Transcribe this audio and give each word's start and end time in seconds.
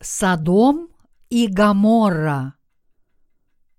Содом 0.00 0.88
и 1.30 1.46
Гоморра. 1.46 2.54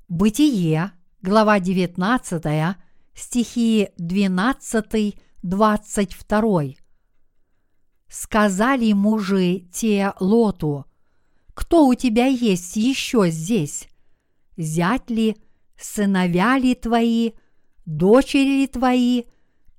Бытие, 0.08 0.94
глава 1.22 1.60
19, 1.60 2.76
стихи 3.14 3.90
12-22. 4.00 6.78
Сказали 8.10 8.94
мужи 8.94 9.68
те 9.72 10.12
Лоту, 10.20 10.88
кто 11.54 11.86
у 11.86 11.94
тебя 11.94 12.26
есть 12.26 12.78
еще 12.78 13.30
здесь? 13.30 13.88
Зять 14.58 15.12
ли, 15.12 15.38
сыновья 15.80 16.58
ли 16.58 16.74
твои, 16.74 17.34
дочери 17.86 18.62
ли 18.62 18.68
твои, 18.68 19.26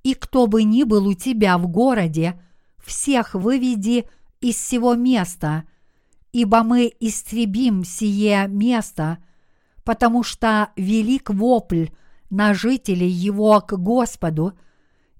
и 0.03 0.13
кто 0.13 0.47
бы 0.47 0.63
ни 0.63 0.83
был 0.83 1.07
у 1.07 1.13
тебя 1.13 1.57
в 1.57 1.67
городе, 1.67 2.41
всех 2.77 3.35
выведи 3.35 4.05
из 4.39 4.55
всего 4.55 4.95
места– 4.95 5.65
ибо 6.31 6.63
мы 6.63 6.91
истребим 6.99 7.83
сие 7.83 8.47
место, 8.47 9.19
потому 9.83 10.23
что 10.23 10.69
велик 10.75 11.29
вопль 11.29 11.87
на 12.29 12.53
жителей 12.53 13.09
его 13.09 13.59
к 13.61 13.73
Господу, 13.77 14.53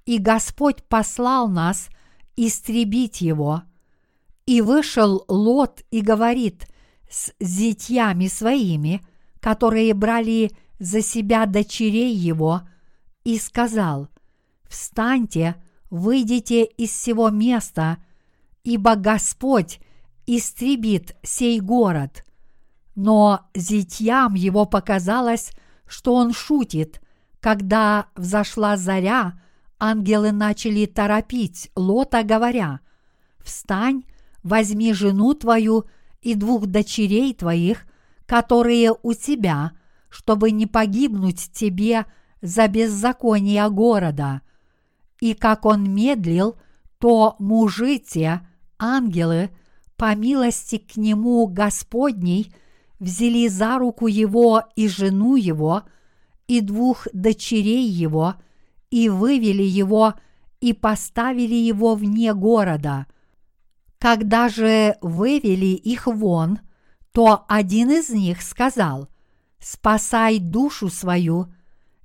и 0.05 0.17
Господь 0.17 0.83
послал 0.83 1.47
нас 1.47 1.89
истребить 2.35 3.21
его. 3.21 3.63
И 4.45 4.61
вышел 4.61 5.25
Лот 5.27 5.83
и 5.91 6.01
говорит 6.01 6.67
с 7.09 7.31
зятьями 7.39 8.27
своими, 8.27 9.01
которые 9.39 9.93
брали 9.93 10.51
за 10.79 11.01
себя 11.01 11.45
дочерей 11.45 12.15
его, 12.15 12.61
и 13.23 13.37
сказал, 13.37 14.09
«Встаньте, 14.67 15.55
выйдите 15.89 16.63
из 16.63 16.91
всего 16.91 17.29
места, 17.29 17.97
ибо 18.63 18.95
Господь 18.95 19.79
истребит 20.37 21.15
сей 21.23 21.59
город. 21.59 22.23
Но 22.95 23.47
зятьям 23.55 24.35
его 24.35 24.65
показалось, 24.65 25.51
что 25.87 26.13
он 26.13 26.33
шутит. 26.33 27.01
Когда 27.39 28.07
взошла 28.15 28.77
заря, 28.77 29.41
ангелы 29.79 30.31
начали 30.31 30.85
торопить 30.85 31.71
Лота, 31.75 32.23
говоря, 32.23 32.81
«Встань, 33.39 34.03
возьми 34.43 34.93
жену 34.93 35.33
твою 35.33 35.85
и 36.21 36.35
двух 36.35 36.67
дочерей 36.67 37.33
твоих, 37.33 37.87
которые 38.25 38.93
у 39.01 39.13
тебя, 39.13 39.71
чтобы 40.09 40.51
не 40.51 40.67
погибнуть 40.67 41.51
тебе 41.51 42.05
за 42.41 42.67
беззаконие 42.67 43.67
города». 43.69 44.41
И 45.19 45.33
как 45.33 45.65
он 45.65 45.91
медлил, 45.93 46.55
то 46.99 47.35
мужи 47.39 47.97
те, 47.97 48.41
ангелы, 48.77 49.49
по 49.99 50.15
милости 50.15 50.77
к 50.77 50.95
нему 50.95 51.45
Господней 51.47 52.53
взяли 52.99 53.49
за 53.49 53.77
руку 53.77 54.07
его 54.07 54.63
и 54.77 54.87
жену 54.87 55.35
его, 55.35 55.83
и 56.47 56.61
двух 56.61 57.05
дочерей 57.11 57.85
его, 57.85 58.35
и 58.91 59.09
вывели 59.09 59.61
его, 59.63 60.13
и 60.61 60.71
поставили 60.71 61.53
его 61.53 61.95
вне 61.95 62.33
города. 62.33 63.07
Когда 63.97 64.47
же 64.47 64.95
вывели 65.01 65.75
их 65.75 66.07
вон, 66.07 66.59
то 67.11 67.43
один 67.49 67.91
из 67.91 68.07
них 68.07 68.41
сказал, 68.41 69.09
«Спасай 69.59 70.39
душу 70.39 70.87
свою, 70.87 71.53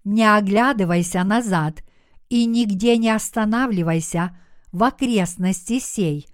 не 0.03 0.25
оглядывайся 0.25 1.23
назад 1.23 1.85
и 2.29 2.45
нигде 2.45 2.97
не 2.97 3.11
останавливайся 3.11 4.37
в 4.73 4.83
окрестности 4.83 5.79
сей, 5.79 6.27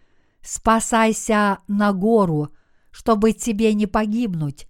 спасайся 0.42 1.58
на 1.68 1.92
гору, 1.92 2.50
чтобы 2.90 3.32
тебе 3.32 3.74
не 3.74 3.86
погибнуть. 3.86 4.66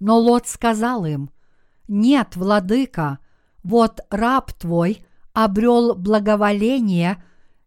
Но 0.00 0.18
Лот 0.18 0.46
сказал 0.46 1.04
им, 1.04 1.30
нет, 1.88 2.36
владыка, 2.36 3.18
вот 3.62 4.00
раб 4.10 4.52
твой 4.52 5.04
обрел 5.32 5.94
благоволение 5.94 7.22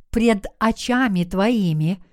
пред 0.09 0.45
очами 0.59 1.23
твоими, 1.23 2.03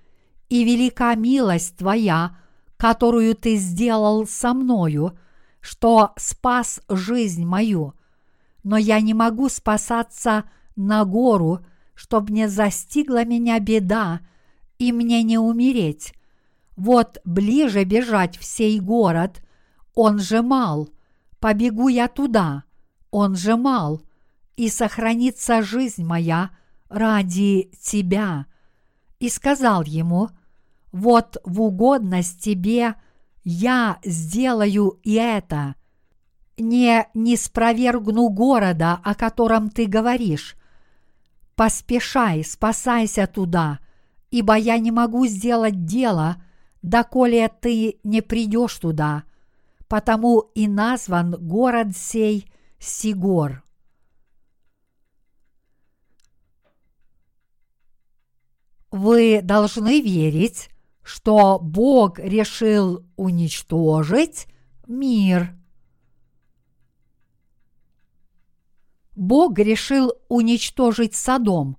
и 0.49 0.63
велика 0.63 1.13
милость 1.15 1.77
твоя, 1.77 2.37
которую 2.77 3.35
ты 3.35 3.55
сделал 3.57 4.25
со 4.25 4.53
мною, 4.53 5.17
что 5.61 6.13
спас 6.17 6.81
жизнь 6.89 7.45
мою. 7.45 7.93
Но 8.63 8.77
я 8.77 8.99
не 9.01 9.13
могу 9.13 9.49
спасаться 9.49 10.45
на 10.75 11.05
гору, 11.05 11.59
чтобы 11.93 12.31
не 12.31 12.47
застигла 12.47 13.25
меня 13.25 13.59
беда, 13.59 14.21
и 14.79 14.91
мне 14.91 15.21
не 15.23 15.37
умереть. 15.37 16.13
Вот 16.75 17.19
ближе 17.25 17.83
бежать 17.83 18.37
в 18.37 18.45
сей 18.45 18.79
город, 18.79 19.43
он 19.93 20.17
же 20.19 20.41
мал. 20.41 20.89
Побегу 21.39 21.89
я 21.89 22.07
туда, 22.07 22.63
он 23.11 23.35
же 23.35 23.55
мал, 23.55 24.01
и 24.55 24.69
сохранится 24.69 25.61
жизнь 25.61 26.03
моя 26.03 26.51
ради 26.89 27.71
тебя. 27.81 28.45
И 29.19 29.29
сказал 29.29 29.83
ему, 29.83 30.29
вот 30.91 31.37
в 31.43 31.61
угодность 31.61 32.41
тебе 32.41 32.95
я 33.43 33.99
сделаю 34.03 34.99
и 35.03 35.13
это. 35.13 35.75
Не 36.57 37.07
не 37.13 37.37
спровергну 37.37 38.29
города, 38.29 38.99
о 39.03 39.15
котором 39.15 39.69
ты 39.69 39.85
говоришь. 39.85 40.55
Поспешай, 41.55 42.43
спасайся 42.43 43.27
туда, 43.27 43.79
ибо 44.31 44.55
я 44.55 44.77
не 44.77 44.91
могу 44.91 45.25
сделать 45.25 45.85
дело, 45.85 46.41
доколе 46.81 47.49
ты 47.49 47.99
не 48.03 48.21
придешь 48.21 48.75
туда, 48.77 49.23
потому 49.87 50.51
и 50.55 50.67
назван 50.67 51.31
город 51.31 51.95
сей 51.95 52.51
Сигор. 52.79 53.63
Вы 58.91 59.41
должны 59.43 60.01
верить, 60.01 60.69
что 61.03 61.59
Бог 61.59 62.17
решил 62.19 63.05
уничтожить 63.17 64.47
мир. 64.87 65.55
Бог 69.15 69.59
решил 69.59 70.13
уничтожить 70.29 71.15
Содом 71.15 71.77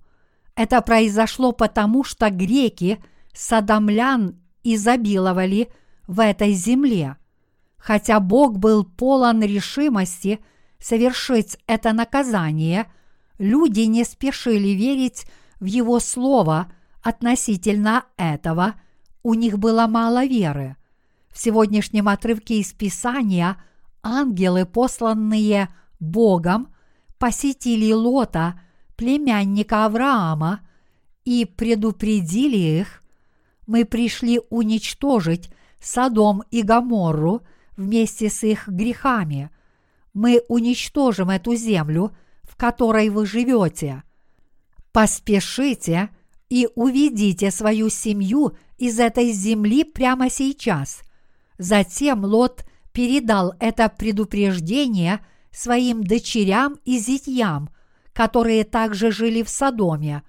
это 0.61 0.79
произошло 0.83 1.53
потому, 1.53 2.03
что 2.03 2.29
греки 2.29 3.03
садомлян 3.33 4.39
изобиловали 4.63 5.69
в 6.05 6.19
этой 6.19 6.53
земле. 6.53 7.17
Хотя 7.77 8.19
Бог 8.19 8.59
был 8.59 8.85
полон 8.85 9.41
решимости 9.41 10.39
совершить 10.79 11.57
это 11.65 11.93
наказание, 11.93 12.91
люди 13.39 13.81
не 13.81 14.03
спешили 14.03 14.69
верить 14.69 15.25
в 15.59 15.65
Его 15.65 15.99
Слово 15.99 16.71
относительно 17.01 18.05
этого, 18.15 18.75
у 19.23 19.33
них 19.33 19.57
было 19.57 19.87
мало 19.87 20.25
веры. 20.25 20.75
В 21.31 21.39
сегодняшнем 21.39 22.07
отрывке 22.07 22.59
из 22.59 22.71
Писания 22.71 23.57
ангелы, 24.03 24.67
посланные 24.67 25.69
Богом, 25.99 26.71
посетили 27.17 27.91
Лота– 27.91 28.61
племянника 29.01 29.85
Авраама 29.85 30.61
и 31.25 31.45
предупредили 31.45 32.81
их, 32.81 33.01
мы 33.65 33.83
пришли 33.83 34.39
уничтожить 34.51 35.49
Содом 35.81 36.43
и 36.51 36.61
Гоморру 36.61 37.41
вместе 37.75 38.29
с 38.29 38.43
их 38.43 38.67
грехами. 38.67 39.49
Мы 40.13 40.43
уничтожим 40.47 41.31
эту 41.31 41.55
землю, 41.55 42.15
в 42.43 42.55
которой 42.55 43.09
вы 43.09 43.25
живете. 43.25 44.03
Поспешите 44.91 46.09
и 46.49 46.69
уведите 46.75 47.49
свою 47.49 47.89
семью 47.89 48.55
из 48.77 48.99
этой 48.99 49.31
земли 49.31 49.83
прямо 49.83 50.29
сейчас. 50.29 51.01
Затем 51.57 52.23
Лот 52.23 52.65
передал 52.91 53.55
это 53.59 53.89
предупреждение 53.89 55.25
своим 55.49 56.03
дочерям 56.03 56.77
и 56.85 56.99
зятьям– 56.99 57.71
которые 58.21 58.65
также 58.65 59.11
жили 59.11 59.41
в 59.41 59.49
Содоме. 59.49 60.21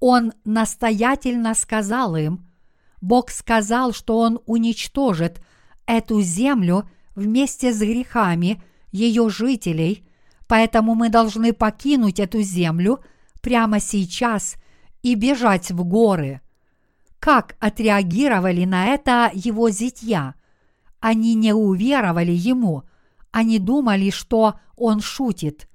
Он 0.00 0.32
настоятельно 0.44 1.54
сказал 1.54 2.16
им, 2.16 2.44
Бог 3.00 3.30
сказал, 3.30 3.92
что 3.92 4.18
Он 4.18 4.40
уничтожит 4.46 5.40
эту 5.86 6.20
землю 6.22 6.90
вместе 7.14 7.72
с 7.72 7.78
грехами 7.78 8.60
ее 8.90 9.30
жителей, 9.30 10.04
поэтому 10.48 10.96
мы 10.96 11.08
должны 11.08 11.52
покинуть 11.52 12.18
эту 12.18 12.42
землю 12.42 12.98
прямо 13.40 13.78
сейчас 13.78 14.56
и 15.02 15.14
бежать 15.14 15.70
в 15.70 15.84
горы. 15.84 16.40
Как 17.20 17.54
отреагировали 17.60 18.64
на 18.64 18.86
это 18.86 19.30
его 19.32 19.70
зятья? 19.70 20.34
Они 20.98 21.36
не 21.36 21.52
уверовали 21.52 22.32
ему, 22.32 22.82
они 23.30 23.60
думали, 23.60 24.10
что 24.10 24.54
он 24.74 25.00
шутит 25.00 25.68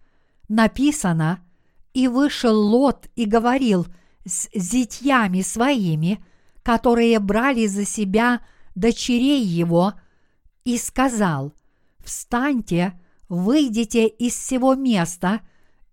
написано, 0.49 1.45
«И 1.93 2.07
вышел 2.07 2.59
Лот 2.59 3.07
и 3.15 3.25
говорил 3.25 3.87
с 4.25 4.49
зятьями 4.53 5.41
своими, 5.41 6.23
которые 6.63 7.19
брали 7.19 7.65
за 7.67 7.85
себя 7.85 8.41
дочерей 8.75 9.43
его 9.43 9.93
и 10.65 10.77
сказал, 10.77 11.53
«Встаньте, 11.99 12.99
выйдите 13.27 14.07
из 14.07 14.33
всего 14.33 14.75
места, 14.75 15.41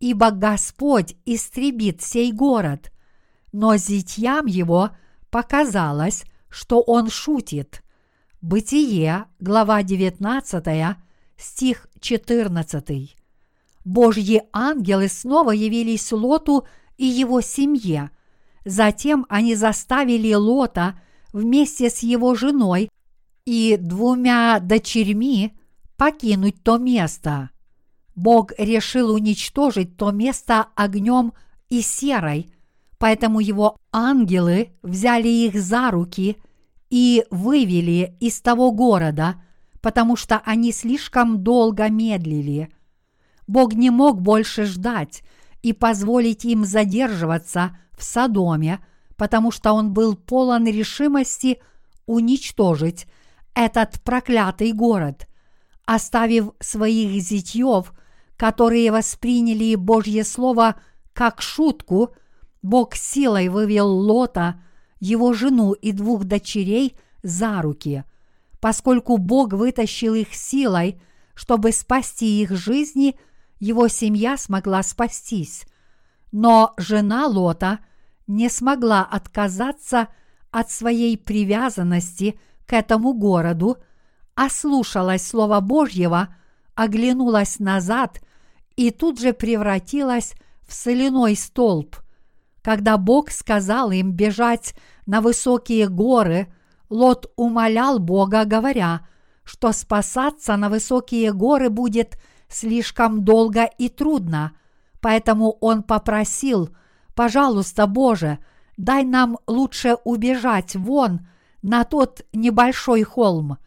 ибо 0.00 0.31
Господь 0.31 1.17
истребит 1.25 2.02
сей 2.02 2.32
город». 2.32 2.93
Но 3.52 3.76
зятьям 3.76 4.47
его 4.47 4.91
показалось, 5.31 6.25
что 6.49 6.81
он 6.81 7.09
шутит. 7.09 7.82
Бытие, 8.43 9.25
глава 9.41 9.82
19, 9.82 10.97
стих 11.38 11.88
14. 12.00 13.15
Божьи 13.87 14.43
ангелы 14.53 15.06
снова 15.09 15.53
явились 15.53 16.11
Лоту 16.11 16.67
и 16.99 17.06
его 17.06 17.41
семье. 17.41 18.11
Затем 18.65 19.27
они 19.29 19.55
заставили 19.55 20.35
Лота 20.35 20.99
вместе 21.33 21.88
с 21.88 22.00
его 22.00 22.35
женой 22.35 22.91
и 23.44 23.79
двумя 23.81 24.59
дочерьми 24.59 25.56
покинуть 25.97 26.65
то 26.65 26.79
место. 26.79 27.50
Бог 28.17 28.50
решил 28.59 29.15
уничтожить 29.15 29.97
то 29.97 30.11
место 30.11 30.67
огнем 30.75 31.33
и 31.69 31.81
серой, 31.81 32.53
поэтому 32.99 33.38
его 33.38 33.77
ангелы 33.93 34.73
взяли 34.83 35.29
их 35.29 35.55
за 35.55 35.93
руки 35.93 36.38
и 36.91 37.25
вывели 37.31 38.17
из 38.19 38.41
того 38.41 38.73
города, 38.73 39.41
потому 39.81 40.17
что 40.17 40.43
они 40.44 40.73
слишком 40.73 41.44
долго 41.44 41.88
медлили. 41.88 42.73
Бог 43.46 43.75
не 43.75 43.90
мог 43.90 44.20
больше 44.20 44.64
ждать 44.64 45.22
и 45.62 45.72
позволить 45.72 46.44
им 46.44 46.64
задерживаться 46.64 47.78
в 47.96 48.02
Содоме, 48.02 48.81
потому 49.16 49.50
что 49.50 49.72
он 49.72 49.93
был 49.93 50.16
полон 50.16 50.66
решимости 50.66 51.60
уничтожить 52.06 53.06
этот 53.54 54.00
проклятый 54.02 54.72
город, 54.72 55.26
оставив 55.87 56.50
своих 56.60 57.20
зятьев, 57.22 57.93
которые 58.37 58.93
восприняли 58.93 59.75
Божье 59.76 60.25
Слово 60.25 60.76
как 61.14 61.40
шутку, 61.40 62.10
Бог 62.62 62.94
силой 62.94 63.49
вывел 63.49 63.88
Лота, 63.88 64.60
его 65.00 65.32
жену 65.32 65.72
и 65.72 65.92
двух 65.92 66.25
дочерей 66.25 66.96
за 67.22 67.62
руки, 67.62 68.04
поскольку 68.60 69.16
Бог 69.16 69.52
вытащил 69.52 70.14
их 70.14 70.34
силой, 70.34 71.00
чтобы 71.34 71.72
спасти 71.72 72.42
их 72.42 72.50
жизни, 72.52 73.16
его 73.58 73.88
семья 73.88 74.37
смогла 74.37 74.82
спастись. 74.82 75.64
Но 76.32 76.75
жена 76.76 77.26
Лота 77.26 77.81
не 78.26 78.49
смогла 78.49 79.03
отказаться 79.03 80.08
от 80.50 80.70
своей 80.70 81.17
привязанности 81.17 82.38
к 82.67 82.73
этому 82.73 83.14
городу, 83.14 83.79
ослушалась 84.35 85.26
Слова 85.26 85.61
Божьего, 85.61 86.35
оглянулась 86.75 87.58
назад 87.58 88.20
и 88.76 88.91
тут 88.91 89.19
же 89.20 89.32
превратилась 89.32 90.35
в 90.67 90.75
соляной 90.75 91.37
столб. 91.37 91.97
Когда 92.62 92.97
Бог 92.99 93.31
сказал 93.31 93.93
им 93.93 94.12
бежать 94.12 94.75
на 95.06 95.20
высокие 95.20 95.88
горы, 95.88 96.52
Лот 96.91 97.32
умолял 97.37 97.99
Бога, 97.99 98.44
говоря, 98.44 99.06
что 99.44 99.73
спасаться 99.73 100.56
на 100.56 100.69
высокие 100.69 101.32
горы 101.32 101.70
будет 101.70 102.19
слишком 102.48 103.25
долго 103.25 103.64
и 103.64 103.88
трудно, 103.88 104.52
поэтому 105.00 105.52
он 105.60 105.82
попросил, 105.82 106.70
«Пожалуйста, 107.14 107.87
Боже, 107.87 108.38
дай 108.76 109.04
нам 109.04 109.38
лучше 109.46 109.96
убежать 110.04 110.76
вон 110.76 111.26
на 111.62 111.84
тот 111.84 112.22
небольшой 112.32 113.02
холм». 113.02 113.58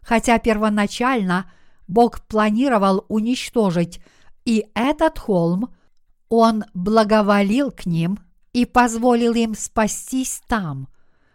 Хотя 0.00 0.38
первоначально 0.38 1.50
Бог 1.86 2.22
планировал 2.22 3.04
уничтожить 3.08 4.00
и 4.44 4.66
этот 4.74 5.18
холм, 5.18 5.68
он 6.28 6.64
благоволил 6.74 7.70
к 7.70 7.86
ним 7.86 8.18
и 8.52 8.64
позволил 8.64 9.34
им 9.34 9.54
спастись 9.54 10.42
там. 10.48 10.88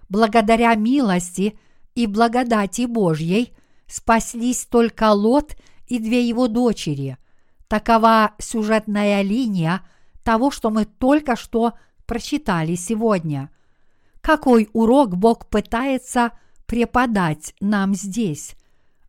Благодаря 0.09 0.75
милости 0.75 1.57
и 1.95 2.07
благодати 2.07 2.85
Божьей 2.85 3.53
спаслись 3.87 4.65
только 4.65 5.11
Лот 5.11 5.55
и 5.87 5.99
две 5.99 6.27
его 6.27 6.47
дочери. 6.47 7.17
Такова 7.67 8.33
сюжетная 8.39 9.21
линия 9.21 9.81
того, 10.23 10.51
что 10.51 10.69
мы 10.69 10.85
только 10.85 11.35
что 11.35 11.73
прочитали 12.05 12.75
сегодня. 12.75 13.49
Какой 14.21 14.69
урок 14.73 15.15
Бог 15.15 15.47
пытается 15.47 16.31
преподать 16.65 17.53
нам 17.59 17.93
здесь? 17.95 18.55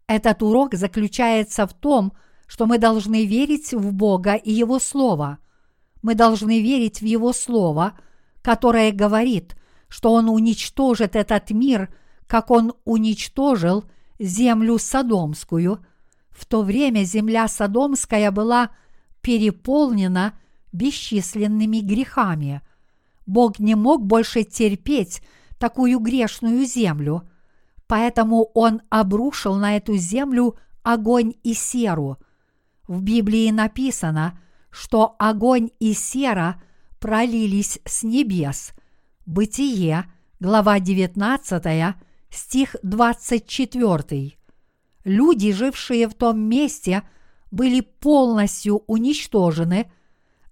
Этот 0.07 0.43
урок 0.43 0.75
заключается 0.75 1.67
в 1.67 1.75
том, 1.75 2.13
что 2.47 2.67
мы 2.67 2.79
должны 2.79 3.27
верить 3.27 3.73
в 3.75 3.93
Бога 3.93 4.35
и 4.35 4.51
Его 4.51 4.79
Слово. 4.79 5.39
Мы 6.03 6.15
должны 6.15 6.63
верить 6.63 7.01
в 7.01 7.05
Его 7.05 7.33
Слово, 7.33 7.93
которое 8.43 8.91
говорит, 8.91 9.57
что 9.89 10.13
Он 10.13 10.29
уничтожит 10.31 11.15
этот 11.15 11.51
мир, 11.51 11.93
как 12.27 12.51
Он 12.51 12.73
уничтожил 12.85 13.85
землю 14.19 14.79
Содомскую. 14.79 15.85
В 16.39 16.47
то 16.47 16.63
время 16.63 17.05
земля 17.05 17.49
Содомская 17.49 18.31
была 18.31 18.71
переполнена 19.23 20.39
бесчисленными 20.73 21.79
грехами. 21.79 22.63
Бог 23.27 23.59
не 23.59 23.75
мог 23.75 24.07
больше 24.07 24.45
терпеть 24.45 25.23
такую 25.59 25.99
грешную 25.99 26.65
землю, 26.65 27.29
поэтому 27.87 28.51
Он 28.55 28.83
обрушил 28.91 29.57
на 29.57 29.77
эту 29.77 29.97
землю 29.97 30.57
огонь 30.83 31.35
и 31.43 31.55
серу– 31.55 32.19
в 32.89 33.03
Библии 33.03 33.51
написано, 33.51 34.41
что 34.71 35.15
огонь 35.19 35.71
и 35.79 35.93
сера 35.93 36.61
пролились 36.99 37.79
с 37.85 38.03
небес. 38.03 38.73
Бытие, 39.27 40.07
глава 40.41 40.81
19, 40.81 41.95
стих 42.31 42.77
24. 42.83 44.38
Люди, 45.09 45.53
жившие 45.53 46.07
в 46.07 46.15
том 46.15 46.39
месте, 46.39 47.03
были 47.51 47.81
полностью 47.81 48.85
уничтожены. 48.87 49.91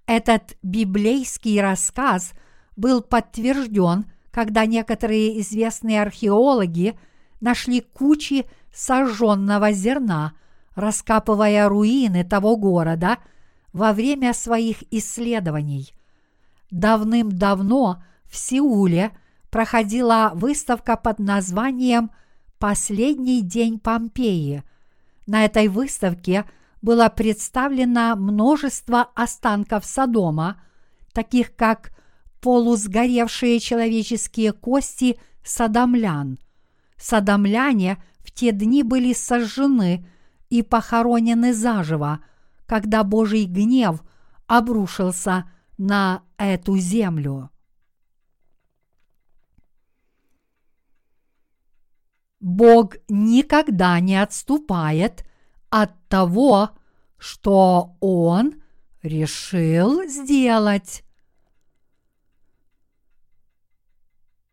Этот 0.06 0.56
библейский 0.62 1.60
рассказ 1.60 2.32
был 2.74 3.02
подтвержден, 3.02 4.06
когда 4.30 4.66
некоторые 4.66 5.40
известные 5.40 6.02
археологи 6.02 6.98
нашли 7.40 7.80
кучи 7.80 8.46
сожженного 8.72 9.70
зерна– 9.72 10.32
раскапывая 10.76 11.68
руины 11.68 12.22
того 12.22 12.56
города 12.56 13.18
во 13.72 13.92
время 13.92 14.32
своих 14.32 14.84
исследований. 14.92 15.92
Давным-давно 16.70 18.02
в 18.26 18.36
Сеуле 18.36 19.10
проходила 19.50 20.32
выставка 20.34 20.96
под 20.96 21.18
названием 21.18 22.10
«Последний 22.58 23.42
день 23.42 23.78
Помпеи». 23.78 24.62
На 25.26 25.44
этой 25.44 25.68
выставке 25.68 26.44
было 26.82 27.08
представлено 27.08 28.16
множество 28.16 29.02
останков 29.14 29.84
Содома, 29.84 30.62
таких 31.12 31.54
как 31.56 31.92
полусгоревшие 32.40 33.58
человеческие 33.58 34.52
кости 34.52 35.18
садомлян. 35.44 36.38
Садомляне 36.96 38.02
в 38.20 38.30
те 38.30 38.52
дни 38.52 38.82
были 38.82 39.12
сожжены– 39.12 40.06
и 40.50 40.62
похоронены 40.62 41.52
заживо, 41.52 42.20
когда 42.66 43.04
Божий 43.04 43.44
гнев 43.44 44.02
обрушился 44.46 45.50
на 45.78 46.22
эту 46.38 46.76
землю. 46.78 47.50
Бог 52.40 52.97
никогда 53.09 53.99
не 54.00 54.21
отступает 54.21 55.25
от 55.71 55.93
того, 56.09 56.71
что 57.19 57.97
Он 58.00 58.55
решил 59.02 60.09
сделать. 60.09 61.02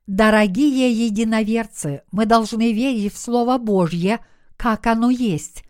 Дорогие 0.08 0.92
единоверцы, 0.92 2.04
мы 2.12 2.25
должны 2.25 2.74
верить 2.74 3.13
в 3.13 3.18
Слово 3.18 3.58
Божье, 3.58 4.20
как 4.58 4.86
оно 4.88 5.10
есть, 5.10 5.63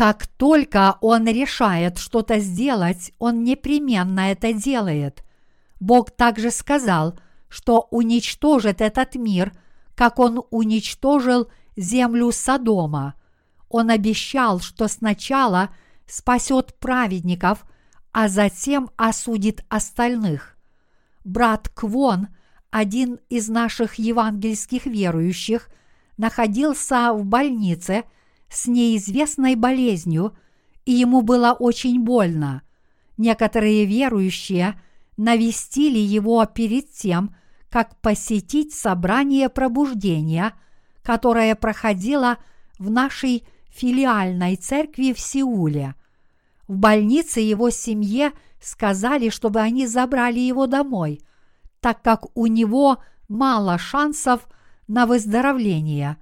как 0.00 0.26
только 0.26 0.96
он 1.02 1.26
решает 1.26 1.98
что-то 1.98 2.38
сделать, 2.38 3.12
он 3.18 3.44
непременно 3.44 4.32
это 4.32 4.54
делает. 4.54 5.22
Бог 5.78 6.10
также 6.10 6.50
сказал, 6.50 7.18
что 7.50 7.86
уничтожит 7.90 8.80
этот 8.80 9.14
мир, 9.16 9.52
как 10.00 10.18
он 10.18 10.42
уничтожил 10.48 11.50
землю 11.76 12.32
Содома. 12.32 13.16
Он 13.68 13.90
обещал, 13.90 14.58
что 14.58 14.88
сначала 14.88 15.74
спасет 16.06 16.74
праведников, 16.78 17.66
а 18.10 18.28
затем 18.28 18.88
осудит 18.96 19.62
остальных. 19.68 20.56
Брат 21.22 21.68
Квон, 21.68 22.28
один 22.70 23.18
из 23.28 23.50
наших 23.50 23.96
евангельских 23.96 24.86
верующих, 24.86 25.68
находился 26.16 27.12
в 27.12 27.26
больнице 27.26 28.04
с 28.48 28.68
неизвестной 28.68 29.54
болезнью, 29.54 30.34
и 30.86 30.92
ему 30.92 31.20
было 31.20 31.52
очень 31.52 32.02
больно. 32.02 32.62
Некоторые 33.18 33.84
верующие 33.84 34.80
навестили 35.18 35.98
его 35.98 36.42
перед 36.46 36.90
тем, 36.90 37.36
как 37.70 37.96
посетить 38.00 38.74
собрание 38.74 39.48
пробуждения, 39.48 40.54
которое 41.02 41.54
проходило 41.54 42.38
в 42.78 42.90
нашей 42.90 43.44
филиальной 43.70 44.56
церкви 44.56 45.12
в 45.12 45.20
Сеуле. 45.20 45.94
В 46.66 46.76
больнице 46.76 47.40
его 47.40 47.70
семье 47.70 48.32
сказали, 48.60 49.30
чтобы 49.30 49.60
они 49.60 49.86
забрали 49.86 50.40
его 50.40 50.66
домой, 50.66 51.20
так 51.80 52.02
как 52.02 52.26
у 52.36 52.46
него 52.46 53.02
мало 53.28 53.78
шансов 53.78 54.48
на 54.88 55.06
выздоровление. 55.06 56.16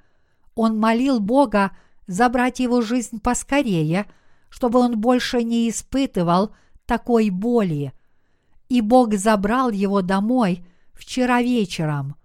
Он 0.54 0.78
молил 0.78 1.20
Бога 1.20 1.72
забрать 2.06 2.60
его 2.60 2.82
жизнь 2.82 3.20
поскорее, 3.20 4.06
чтобы 4.50 4.78
он 4.78 5.00
больше 5.00 5.42
не 5.42 5.68
испытывал 5.68 6.54
такой 6.86 7.30
боли. 7.30 7.92
И 8.68 8.80
Бог 8.80 9.14
забрал 9.14 9.70
его 9.70 10.02
домой 10.02 10.66
вчера 10.98 11.40
вечером. 11.40 12.16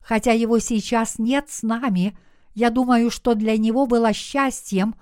Хотя 0.00 0.32
его 0.32 0.58
сейчас 0.58 1.18
нет 1.18 1.50
с 1.50 1.62
нами, 1.62 2.16
я 2.54 2.70
думаю, 2.70 3.10
что 3.10 3.34
для 3.34 3.56
него 3.56 3.86
было 3.86 4.12
счастьем 4.12 4.94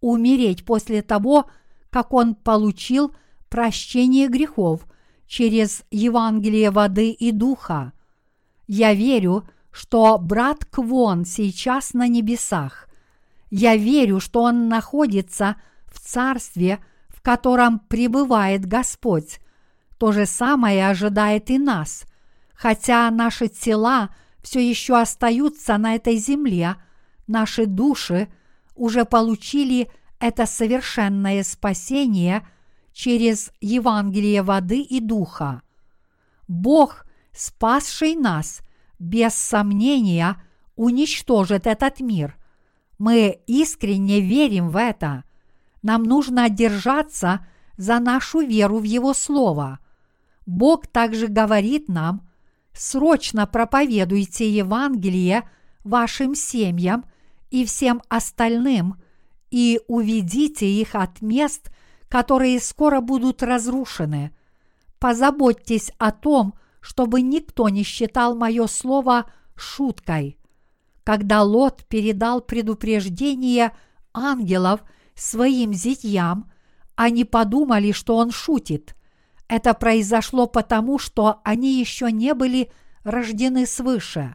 умереть 0.00 0.64
после 0.64 1.02
того, 1.02 1.46
как 1.90 2.12
он 2.12 2.34
получил 2.34 3.14
прощение 3.48 4.28
грехов 4.28 4.86
через 5.26 5.84
Евангелие 5.90 6.70
воды 6.70 7.10
и 7.10 7.30
духа. 7.30 7.92
Я 8.66 8.94
верю, 8.94 9.46
что 9.70 10.18
брат 10.18 10.64
Квон 10.64 11.24
сейчас 11.24 11.94
на 11.94 12.08
небесах. 12.08 12.88
Я 13.50 13.76
верю, 13.76 14.20
что 14.20 14.42
он 14.42 14.68
находится 14.68 15.56
в 15.86 16.00
царстве, 16.00 16.78
в 17.08 17.20
котором 17.20 17.78
пребывает 17.78 18.66
Господь. 18.66 19.40
То 19.98 20.12
же 20.12 20.26
самое 20.26 20.88
ожидает 20.88 21.50
и 21.50 21.58
нас. 21.58 22.04
Хотя 22.64 23.10
наши 23.10 23.48
тела 23.48 24.08
все 24.42 24.66
еще 24.66 24.98
остаются 24.98 25.76
на 25.76 25.96
этой 25.96 26.16
земле, 26.16 26.76
наши 27.26 27.66
души 27.66 28.32
уже 28.74 29.04
получили 29.04 29.90
это 30.18 30.46
совершенное 30.46 31.42
спасение 31.42 32.48
через 32.94 33.52
Евангелие 33.60 34.40
воды 34.40 34.80
и 34.80 35.00
духа. 35.00 35.60
Бог, 36.48 37.04
спасший 37.32 38.16
нас, 38.16 38.62
без 38.98 39.34
сомнения 39.34 40.42
уничтожит 40.74 41.66
этот 41.66 42.00
мир. 42.00 42.34
Мы 42.96 43.42
искренне 43.46 44.20
верим 44.20 44.70
в 44.70 44.78
это. 44.78 45.24
Нам 45.82 46.04
нужно 46.04 46.48
держаться 46.48 47.46
за 47.76 47.98
нашу 47.98 48.40
веру 48.40 48.78
в 48.78 48.84
Его 48.84 49.12
Слово. 49.12 49.80
Бог 50.46 50.86
также 50.86 51.26
говорит 51.26 51.88
нам, 51.88 52.26
срочно 52.74 53.46
проповедуйте 53.46 54.50
Евангелие 54.50 55.48
вашим 55.84 56.34
семьям 56.34 57.04
и 57.50 57.64
всем 57.64 58.02
остальным 58.08 58.96
и 59.50 59.80
уведите 59.86 60.66
их 60.66 60.94
от 60.94 61.22
мест, 61.22 61.70
которые 62.08 62.60
скоро 62.60 63.00
будут 63.00 63.42
разрушены. 63.42 64.34
Позаботьтесь 64.98 65.92
о 65.98 66.10
том, 66.10 66.54
чтобы 66.80 67.22
никто 67.22 67.68
не 67.68 67.82
считал 67.82 68.34
мое 68.34 68.66
слово 68.66 69.26
шуткой. 69.54 70.38
Когда 71.04 71.42
Лот 71.42 71.84
передал 71.86 72.40
предупреждение 72.40 73.72
ангелов 74.12 74.82
своим 75.14 75.72
зятьям, 75.72 76.50
они 76.96 77.24
подумали, 77.24 77.92
что 77.92 78.16
он 78.16 78.30
шутит. 78.30 78.96
Это 79.54 79.72
произошло 79.72 80.48
потому, 80.48 80.98
что 80.98 81.40
они 81.44 81.78
еще 81.78 82.10
не 82.10 82.34
были 82.34 82.72
рождены 83.04 83.66
свыше. 83.66 84.34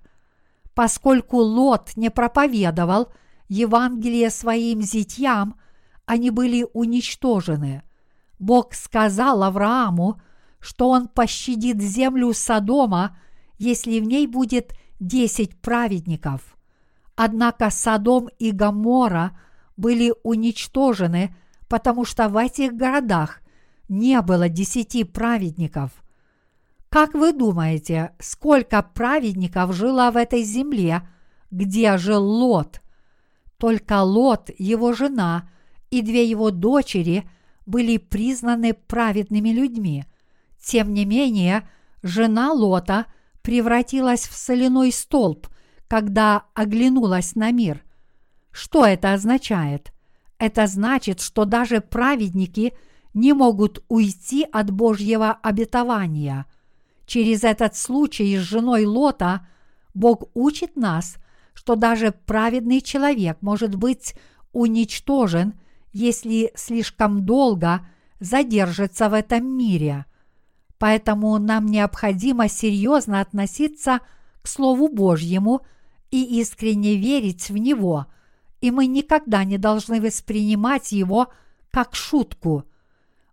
Поскольку 0.73 1.39
Лот 1.39 1.97
не 1.97 2.09
проповедовал 2.09 3.11
Евангелие 3.49 4.29
своим 4.29 4.81
зятьям, 4.81 5.59
они 6.05 6.29
были 6.29 6.65
уничтожены. 6.71 7.83
Бог 8.39 8.73
сказал 8.73 9.43
Аврааму, 9.43 10.21
что 10.61 10.87
он 10.87 11.09
пощадит 11.09 11.81
землю 11.81 12.31
Содома, 12.31 13.17
если 13.57 13.99
в 13.99 14.05
ней 14.05 14.25
будет 14.25 14.71
десять 15.01 15.59
праведников. 15.59 16.57
Однако 17.17 17.69
Содом 17.71 18.29
и 18.39 18.51
Гамора 18.51 19.37
были 19.75 20.13
уничтожены, 20.23 21.35
потому 21.67 22.05
что 22.05 22.29
в 22.29 22.37
этих 22.37 22.73
городах 22.73 23.41
не 23.89 24.21
было 24.21 24.47
десяти 24.47 25.03
праведников. 25.03 25.91
Как 26.89 27.13
вы 27.13 27.33
думаете, 27.33 28.13
сколько 28.19 28.81
праведников 28.81 29.73
жило 29.75 30.09
в 30.11 30.17
этой 30.17 30.43
земле, 30.43 31.07
где 31.51 31.97
жил 31.97 32.23
Лот? 32.23 32.81
Только 33.57 34.01
Лот, 34.01 34.49
его 34.57 34.93
жена 34.93 35.49
и 35.91 36.01
две 36.01 36.23
его 36.23 36.49
дочери 36.49 37.29
были 37.65 37.97
признаны 37.97 38.73
праведными 38.73 39.49
людьми– 39.49 40.05
тем 40.61 40.93
не 40.93 41.05
менее, 41.05 41.67
жена 42.03 42.51
Лота 42.51 43.05
превратилась 43.41 44.27
в 44.27 44.35
соляной 44.35 44.91
столб, 44.91 45.47
когда 45.87 46.43
оглянулась 46.53 47.35
на 47.35 47.51
мир. 47.51 47.83
Что 48.51 48.85
это 48.85 49.13
означает? 49.13 49.91
Это 50.37 50.67
значит, 50.67 51.21
что 51.21 51.45
даже 51.45 51.81
праведники 51.81 52.73
не 53.13 53.33
могут 53.33 53.83
уйти 53.87 54.45
от 54.51 54.71
Божьего 54.71 55.31
обетования. 55.31 56.45
Через 57.05 57.43
этот 57.43 57.75
случай 57.75 58.37
с 58.37 58.41
женой 58.41 58.85
Лота 58.85 59.47
Бог 59.93 60.29
учит 60.33 60.75
нас, 60.75 61.17
что 61.53 61.75
даже 61.75 62.11
праведный 62.11 62.81
человек 62.81 63.37
может 63.41 63.75
быть 63.75 64.15
уничтожен, 64.53 65.53
если 65.91 66.51
слишком 66.55 67.25
долго 67.25 67.81
задержится 68.19 69.09
в 69.09 69.13
этом 69.13 69.45
мире. 69.45 70.05
Поэтому 70.77 71.37
нам 71.39 71.65
необходимо 71.65 72.47
серьезно 72.47 73.21
относиться 73.21 73.99
к 74.41 74.47
Слову 74.47 74.87
Божьему 74.87 75.61
и 76.11 76.39
искренне 76.39 76.95
верить 76.95 77.49
в 77.49 77.57
него, 77.57 78.07
и 78.61 78.71
мы 78.71 78.87
никогда 78.87 79.43
не 79.43 79.57
должны 79.57 80.01
воспринимать 80.01 80.91
его 80.91 81.27
как 81.71 81.95
шутку. 81.95 82.65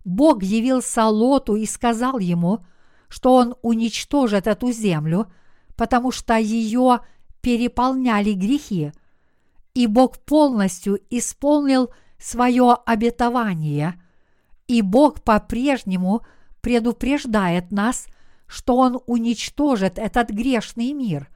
Бог 0.07 0.41
явился 0.41 1.05
Лоту 1.05 1.55
и 1.55 1.65
сказал 1.65 2.17
ему, 2.17 2.65
что 3.09 3.35
он 3.35 3.55
уничтожит 3.61 4.47
эту 4.47 4.71
землю, 4.71 5.31
потому 5.75 6.11
что 6.11 6.35
ее 6.37 7.01
переполняли 7.41 8.33
грехи, 8.33 8.91
и 9.73 9.85
Бог 9.85 10.17
полностью 10.19 10.99
исполнил 11.09 11.91
свое 12.17 12.77
обетование, 12.85 14.01
и 14.67 14.81
Бог 14.81 15.21
по-прежнему– 15.23 16.25
предупреждает 16.67 17.71
нас, 17.71 18.07
что 18.45 18.75
Он 18.75 18.99
уничтожит 19.05 19.97
этот 19.97 20.31
грешный 20.31 20.91
мир. 20.91 21.29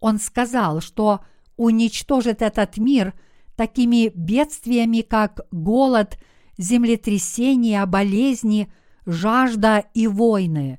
Он 0.00 0.18
сказал, 0.18 0.80
что 0.80 1.20
уничтожит 1.58 2.40
этот 2.40 2.78
мир 2.78 3.12
такими 3.54 4.10
бедствиями, 4.14 5.02
как 5.02 5.42
голод, 5.50 6.16
землетрясения, 6.62 7.84
болезни, 7.86 8.72
жажда 9.04 9.84
и 9.94 10.06
войны. 10.06 10.78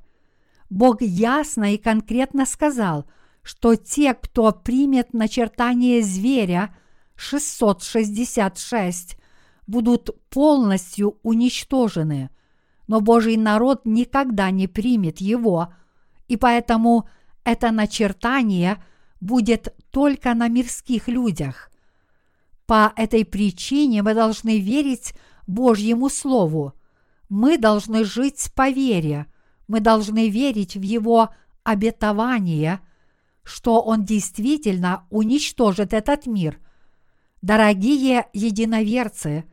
Бог 0.70 1.02
ясно 1.02 1.74
и 1.74 1.78
конкретно 1.78 2.46
сказал, 2.46 3.06
что 3.42 3.76
те, 3.76 4.14
кто 4.14 4.52
примет 4.52 5.14
начертание 5.14 6.02
зверя 6.02 6.74
666, 7.16 9.18
будут 9.68 10.10
полностью 10.30 11.20
уничтожены– 11.22 12.30
но 12.88 13.02
Божий 13.02 13.38
народ 13.38 13.82
никогда 13.86 14.52
не 14.52 14.68
примет 14.68 15.20
его, 15.20 15.74
и 16.28 16.38
поэтому 16.38 17.08
это 17.44 17.72
начертание 17.72 18.84
будет 19.20 19.74
только 19.92 20.34
на 20.34 20.48
мирских 20.48 21.08
людях. 21.08 21.70
По 22.66 22.94
этой 22.96 23.26
причине 23.26 24.04
мы 24.04 24.14
должны 24.14 24.60
верить 24.60 25.14
Божьему 25.48 26.10
Слову. 26.10 26.74
Мы 27.30 27.58
должны 27.58 28.06
жить 28.06 28.52
по 28.56 28.70
вере. 28.70 29.28
Мы 29.68 29.80
должны 29.80 30.30
верить 30.30 30.76
в 30.76 30.82
Его 30.82 31.30
обетование, 31.64 32.80
что 33.44 33.82
Он 33.82 34.04
действительно 34.06 35.06
уничтожит 35.10 35.94
этот 35.94 36.26
мир. 36.26 36.60
Дорогие 37.42 38.28
единоверцы, 38.34 39.46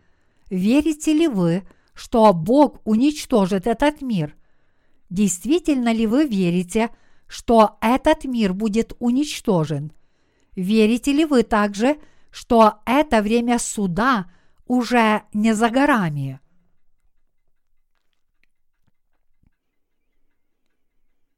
верите 0.49 1.13
ли 1.13 1.27
вы, 1.27 1.67
что 1.95 2.33
Бог 2.33 2.81
уничтожит 2.85 3.67
этот 3.67 4.01
мир? 4.01 4.37
Действительно 5.11 5.93
ли 5.93 6.07
вы 6.07 6.27
верите, 6.27 6.91
что 7.27 7.79
этот 7.81 8.25
мир 8.25 8.55
будет 8.55 8.95
уничтожен? 9.01 9.93
Верите 10.55 11.13
ли 11.13 11.25
вы 11.25 11.43
также, 11.43 11.99
что 12.31 12.75
это 12.87 13.23
время 13.23 13.59
суда 13.59 14.31
уже 14.71 15.25
не 15.33 15.53
за 15.53 15.69
горами? 15.69 16.39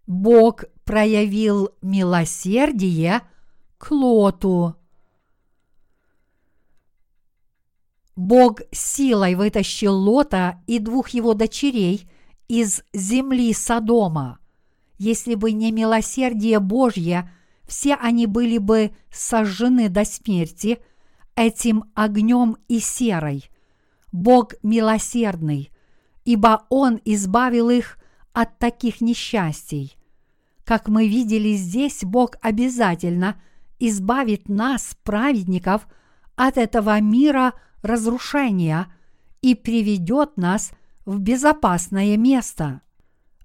Бог 0.07 0.65
проявил 0.85 1.71
милосердие 1.81 3.23
к 3.79 3.91
Лоту. 3.91 4.77
Бог 8.17 8.61
силой 8.71 9.35
вытащил 9.35 9.95
Лота 9.95 10.63
и 10.67 10.79
двух 10.79 11.09
его 11.09 11.33
дочерей 11.33 12.07
из 12.49 12.83
земли 12.93 13.55
Содома. 13.55 14.41
Если 14.99 15.37
бы 15.37 15.53
не 15.53 15.73
милосердие 15.73 16.61
Божье, 16.61 17.33
все 17.67 17.95
они 17.95 18.27
были 18.27 18.59
бы 18.59 18.95
сожжены 19.11 19.89
до 19.89 20.05
смерти 20.05 20.83
этим 21.37 21.85
огнем 21.95 22.57
и 22.69 22.81
серой. 22.81 23.51
Бог 24.13 24.55
милосердный, 24.63 25.71
ибо 26.25 26.67
Он 26.69 27.01
избавил 27.05 27.71
их 27.71 27.99
от 28.33 28.59
таких 28.59 29.01
несчастий. 29.01 29.97
Как 30.65 30.89
мы 30.89 31.09
видели 31.09 31.55
здесь, 31.55 32.01
Бог 32.03 32.37
обязательно 32.41 33.41
избавит 33.79 34.49
нас, 34.49 34.97
праведников, 35.03 35.89
от 36.37 36.57
этого 36.57 37.01
мира 37.01 37.53
разрушения 37.83 38.87
и 39.41 39.55
приведет 39.55 40.37
нас 40.37 40.73
в 41.05 41.19
безопасное 41.19 42.17
место. 42.17 42.81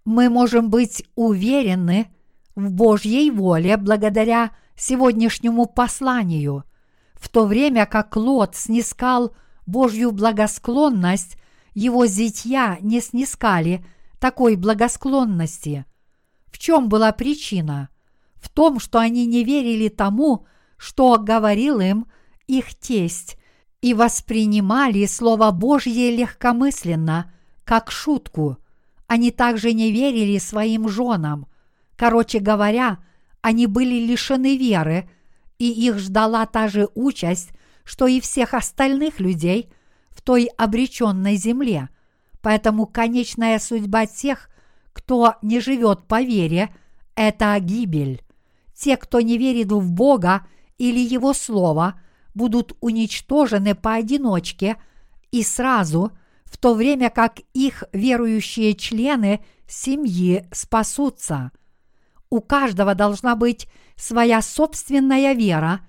Мы 0.05 0.29
можем 0.29 0.69
быть 0.69 1.03
уверены 1.15 2.07
в 2.55 2.71
Божьей 2.71 3.31
воле 3.31 3.77
благодаря 3.77 4.51
сегодняшнему 4.75 5.65
посланию, 5.65 6.63
в 7.19 7.29
то 7.29 7.45
время 7.45 7.85
как 7.85 8.15
Лот 8.15 8.55
снискал 8.55 9.35
Божью 9.65 10.11
благосклонность, 10.11 11.37
его 11.73 12.05
зятья 12.05 12.77
не 12.81 13.01
снискали 13.01 13.85
такой 14.19 14.55
благосклонности. 14.55 15.85
В 16.47 16.57
чем 16.57 16.89
была 16.89 17.11
причина? 17.11 17.89
В 18.35 18.49
том, 18.49 18.79
что 18.79 18.99
они 18.99 19.25
не 19.25 19.43
верили 19.43 19.89
тому, 19.89 20.45
что 20.77 21.17
говорил 21.17 21.79
им 21.79 22.07
их 22.47 22.75
тесть, 22.75 23.37
и 23.81 23.93
воспринимали 23.93 25.05
Слово 25.05 25.51
Божье 25.51 26.15
легкомысленно, 26.15 27.31
как 27.63 27.91
шутку. 27.91 28.57
Они 29.05 29.31
также 29.31 29.73
не 29.73 29.91
верили 29.91 30.37
своим 30.39 30.89
женам. 30.89 31.47
Короче 31.95 32.39
говоря, 32.39 32.99
они 33.41 33.67
были 33.67 34.05
лишены 34.05 34.57
веры, 34.57 35.09
и 35.59 35.69
их 35.69 35.97
ждала 35.99 36.45
та 36.45 36.67
же 36.67 36.89
участь, 36.95 37.51
что 37.83 38.07
и 38.07 38.19
всех 38.19 38.53
остальных 38.53 39.19
людей 39.19 39.69
в 40.09 40.21
той 40.21 40.49
обреченной 40.57 41.35
земле. 41.35 41.89
Поэтому 42.41 42.85
конечная 42.85 43.59
судьба 43.59 44.05
тех, 44.05 44.49
кто 44.93 45.35
не 45.41 45.59
живет 45.59 46.07
по 46.07 46.21
вере, 46.21 46.73
это 47.15 47.57
гибель. 47.59 48.21
Те, 48.75 48.97
кто 48.97 49.21
не 49.21 49.37
верит 49.37 49.71
в 49.71 49.91
Бога 49.91 50.45
или 50.77 50.99
Его 50.99 51.33
Слово– 51.33 51.99
будут 52.37 52.77
уничтожены 52.79 53.75
поодиночке 53.75 54.77
и 55.31 55.43
сразу, 55.43 56.11
в 56.45 56.57
то 56.57 56.75
время 56.75 57.09
как 57.09 57.39
их 57.53 57.83
верующие 57.91 58.75
члены 58.75 59.43
семьи 59.67 60.45
спасутся. 60.53 61.51
У 62.29 62.41
каждого 62.41 62.95
должна 62.95 63.35
быть 63.35 63.67
своя 63.95 64.41
собственная 64.41 65.33
вера, 65.33 65.81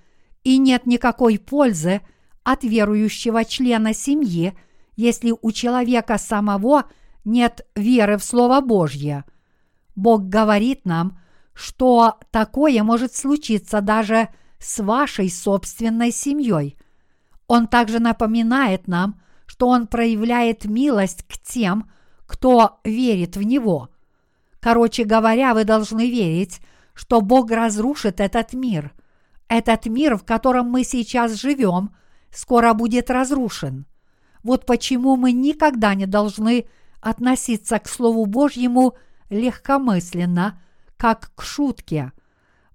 и 0.44 0.58
нет 0.58 0.86
никакой 0.86 1.38
пользы 1.38 2.00
от 2.44 2.64
верующего 2.64 3.44
члена 3.44 3.92
семьи, 3.92 4.56
если 4.96 5.34
у 5.40 5.52
человека 5.52 6.16
самого 6.18 6.84
нет 7.24 7.66
веры 7.74 8.16
в 8.16 8.24
Слово 8.24 8.60
Божье. 8.60 9.24
Бог 9.94 10.28
говорит 10.28 10.84
нам, 10.84 11.18
что 11.52 12.18
такое 12.30 12.82
может 12.82 13.14
случиться 13.14 13.80
даже 13.80 14.28
с 14.60 14.82
вашей 14.82 15.28
собственной 15.30 16.12
семьей. 16.12 16.78
Он 17.48 17.66
также 17.66 17.98
напоминает 17.98 18.86
нам, 18.86 19.20
что 19.46 19.68
Он 19.68 19.86
проявляет 19.86 20.66
милость 20.66 21.24
к 21.24 21.38
тем, 21.38 21.90
кто 22.26 22.78
верит 22.84 23.36
в 23.36 23.42
Него. 23.42 23.88
Короче 24.60 25.04
говоря, 25.04 25.54
вы 25.54 25.64
должны 25.64 26.10
верить, 26.10 26.60
что 26.94 27.20
Бог 27.20 27.50
разрушит 27.50 28.20
этот 28.20 28.52
мир. 28.52 28.92
Этот 29.48 29.86
мир, 29.86 30.16
в 30.16 30.24
котором 30.24 30.70
мы 30.70 30.84
сейчас 30.84 31.34
живем, 31.34 31.94
скоро 32.30 32.74
будет 32.74 33.10
разрушен. 33.10 33.86
Вот 34.42 34.66
почему 34.66 35.16
мы 35.16 35.32
никогда 35.32 35.94
не 35.94 36.06
должны 36.06 36.66
относиться 37.00 37.78
к 37.78 37.88
Слову 37.88 38.26
Божьему 38.26 38.96
легкомысленно, 39.30 40.60
как 40.96 41.32
к 41.34 41.42
шутке– 41.42 42.12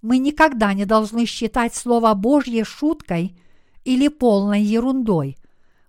мы 0.03 0.17
никогда 0.17 0.73
не 0.73 0.85
должны 0.85 1.25
считать 1.25 1.73
Слово 1.73 2.13
Божье 2.13 2.65
шуткой 2.65 3.37
или 3.85 4.09
полной 4.09 4.61
ерундой. 4.61 5.37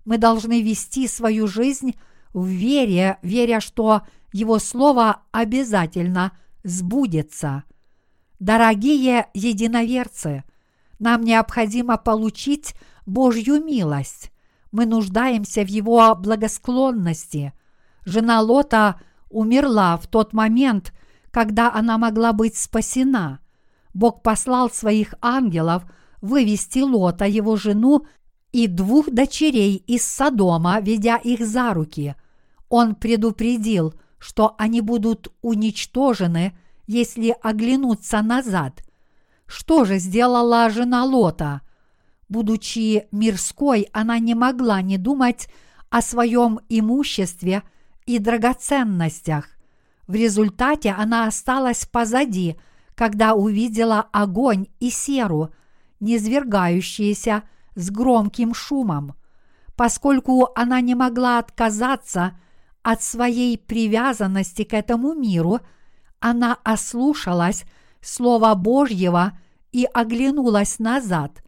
Мы 0.04 0.18
должны 0.18 0.62
вести 0.62 1.08
свою 1.08 1.48
жизнь 1.48 1.96
в 2.32 2.46
вере, 2.46 3.18
веря, 3.22 3.60
что 3.60 4.02
Его 4.34 4.58
Слово 4.58 5.22
обязательно 5.32 6.32
сбудется. 6.62 7.64
Дорогие 8.38 9.28
единоверцы, 9.32 10.44
нам 10.98 11.22
необходимо 11.22 11.96
получить 11.96 12.74
Божью 13.06 13.64
милость. 13.64 14.30
Мы 14.72 14.84
нуждаемся 14.84 15.64
в 15.64 15.68
Его 15.68 16.14
благосклонности. 16.14 17.54
Жена 18.04 18.42
Лота 18.42 19.00
умерла 19.30 19.96
в 19.96 20.06
тот 20.06 20.34
момент, 20.34 20.92
когда 21.30 21.72
она 21.72 21.96
могла 21.96 22.34
быть 22.34 22.58
спасена– 22.58 23.38
Бог 23.94 24.22
послал 24.22 24.70
своих 24.70 25.14
ангелов 25.22 25.84
вывести 26.20 26.80
Лота, 26.80 27.26
его 27.26 27.56
жену 27.56 28.06
и 28.52 28.66
двух 28.66 29.10
дочерей 29.10 29.76
из 29.76 30.04
Содома, 30.04 30.80
ведя 30.80 31.16
их 31.16 31.46
за 31.46 31.72
руки. 31.72 32.16
Он 32.68 32.96
предупредил, 32.96 33.94
что 34.24 34.54
они 34.56 34.80
будут 34.80 35.32
уничтожены, 35.42 36.56
если 36.86 37.36
оглянуться 37.42 38.22
назад. 38.22 38.82
Что 39.46 39.84
же 39.84 39.98
сделала 39.98 40.70
жена 40.70 41.04
Лота? 41.04 41.60
Будучи 42.28 43.06
мирской, 43.12 43.88
она 43.92 44.18
не 44.18 44.34
могла 44.34 44.80
не 44.82 44.98
думать 44.98 45.48
о 45.90 46.00
своем 46.00 46.60
имуществе 46.68 47.62
и 48.06 48.18
драгоценностях. 48.18 49.48
В 50.06 50.14
результате 50.14 50.90
она 50.92 51.26
осталась 51.26 51.86
позади– 51.86 52.56
когда 52.94 53.34
увидела 53.34 54.06
огонь 54.12 54.66
и 54.80 54.90
серу, 54.90 55.50
низвергающиеся 56.00 57.42
с 57.74 57.90
громким 57.90 58.54
шумом. 58.54 59.14
Поскольку 59.76 60.50
она 60.54 60.80
не 60.80 60.94
могла 60.94 61.38
отказаться 61.38 62.38
от 62.84 63.02
своей 63.02 63.58
привязанности 63.58 64.62
к 64.62 64.72
этому 64.72 65.14
миру, 65.14 65.58
она 66.20 66.58
ослушалась 66.62 67.64
Слова 68.00 68.54
Божьего 68.54 69.36
и 69.72 69.88
оглянулась 69.92 70.78
назад. 70.78 71.42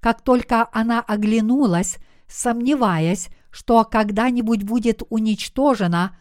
Как 0.00 0.20
только 0.20 0.68
она 0.72 1.00
оглянулась, 1.00 1.96
сомневаясь, 2.28 3.30
что 3.50 3.84
когда-нибудь 3.84 4.64
будет 4.64 5.02
уничтожена, 5.08 6.14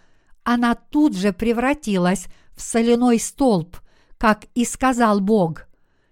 она 0.44 0.76
тут 0.76 1.18
же 1.18 1.34
превратилась 1.34 2.28
в 2.56 2.62
соляной 2.62 3.20
столб– 3.20 3.76
как 4.20 4.46
и 4.54 4.66
сказал 4.66 5.22
Бог. 5.22 5.66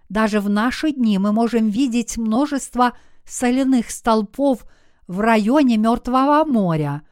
Даже 0.09 0.39
в 0.39 0.49
наши 0.49 0.91
дни 0.91 1.19
мы 1.19 1.33
можем 1.33 1.69
видеть 1.69 2.17
множество 2.17 2.93
соляных 3.25 3.91
столпов 3.91 4.65
в 5.07 5.19
районе 5.19 5.77
Мертвого 5.77 6.45
моря. 6.45 7.03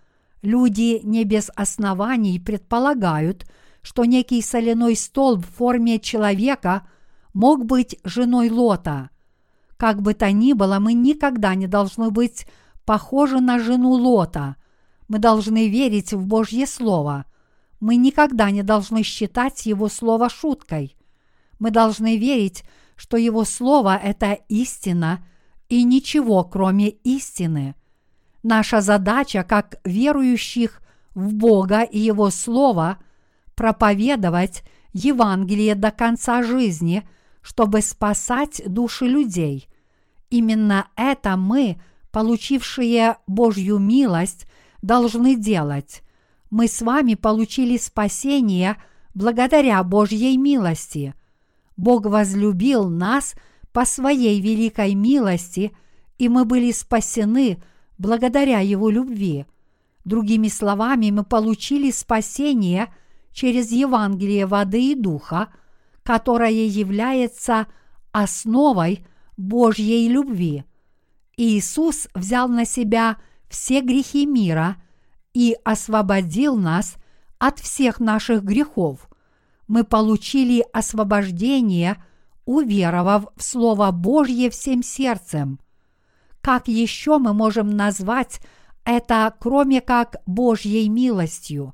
Люди 0.45 1.01
не 1.03 1.25
без 1.25 1.51
оснований 1.55 2.39
предполагают, 2.39 3.45
что 3.81 4.05
некий 4.05 4.41
соляной 4.41 4.95
столб 4.95 5.45
в 5.45 5.49
форме 5.49 5.99
человека 5.99 6.88
мог 7.34 7.65
быть 7.65 7.99
женой 8.05 8.49
Лота. 8.49 9.10
Как 9.75 10.01
бы 10.01 10.13
то 10.13 10.31
ни 10.31 10.53
было, 10.53 10.79
мы 10.79 10.93
никогда 10.93 11.53
не 11.55 11.67
должны 11.67 12.10
быть 12.12 12.47
похожи 12.86 13.41
на 13.41 13.60
жену 13.60 13.91
Лота. 13.91 14.55
Мы 15.10 15.19
должны 15.19 15.67
верить 15.67 16.13
в 16.13 16.25
Божье 16.25 16.65
Слово– 16.65 17.25
мы 17.79 17.97
никогда 17.97 18.51
не 18.51 18.63
должны 18.63 19.03
считать 19.03 19.65
Его 19.65 19.89
Слово 19.89 20.29
шуткой. 20.29 20.95
Мы 21.60 21.71
должны 21.71 22.17
верить, 22.17 22.63
что 22.95 23.17
Его 23.17 23.43
Слово– 23.43 23.95
это 24.03 24.39
истина 24.49 25.25
и 25.69 25.84
ничего, 25.84 26.43
кроме 26.43 26.89
истины. 26.89 27.75
Наша 28.47 28.79
задача, 28.79 29.43
как 29.43 29.79
верующих 29.84 30.79
в 31.15 31.34
Бога 31.34 31.81
и 31.81 31.97
Его 31.97 32.29
Слово, 32.29 32.99
проповедовать 33.55 34.62
Евангелие 34.93 35.73
до 35.73 35.89
конца 35.89 36.43
жизни, 36.43 37.10
чтобы 37.41 37.81
спасать 37.81 38.62
души 38.67 39.08
людей. 39.08 39.67
Именно 40.29 40.86
это 40.95 41.38
мы, 41.38 41.81
получившие 42.12 43.17
Божью 43.25 43.79
милость, 43.79 44.45
должны 44.84 45.36
делать. 45.36 46.03
Мы 46.51 46.67
с 46.67 46.84
вами 46.84 47.15
получили 47.15 47.77
спасение 47.77 48.77
благодаря 49.15 49.84
Божьей 49.84 50.38
милости. 50.38 51.15
Бог 51.77 52.05
возлюбил 52.05 52.89
нас 52.89 53.34
по 53.71 53.86
своей 53.86 54.39
великой 54.39 54.93
милости, 54.93 55.75
и 56.19 56.29
мы 56.29 56.45
были 56.45 56.71
спасены 56.71 57.58
благодаря 57.97 58.60
Его 58.60 58.89
любви. 58.89 59.45
Другими 60.03 60.47
словами, 60.47 61.12
мы 61.12 61.23
получили 61.23 61.91
спасение 61.91 62.93
через 63.31 63.71
Евангелие 63.71 64.45
воды 64.45 64.91
и 64.91 64.95
духа, 64.95 65.49
которое 66.03 66.65
является 66.67 67.67
основой 68.12 69.05
Божьей 69.36 70.08
любви. 70.08 70.63
Иисус 71.38 72.08
взял 72.13 72.47
на 72.47 72.65
себя 72.65 73.17
все 73.49 73.81
грехи 73.81 74.25
мира 74.25 74.77
и 75.34 75.58
освободил 75.63 76.55
нас 76.55 76.95
от 77.39 77.60
всех 77.60 77.99
наших 77.99 78.43
грехов. 78.43 79.10
Мы 79.67 79.84
получили 79.84 80.63
освобождение, 80.71 82.01
уверовав 82.45 83.27
в 83.36 83.43
Слово 83.43 83.91
Божье 83.91 84.49
всем 84.49 84.84
сердцем. 84.84 85.60
Как 86.45 86.67
еще 86.67 87.17
мы 87.17 87.34
можем 87.34 87.71
назвать 87.71 88.39
это, 88.84 89.34
кроме 89.39 89.81
как 89.81 90.17
Божьей 90.27 90.89
милостью? 90.89 91.73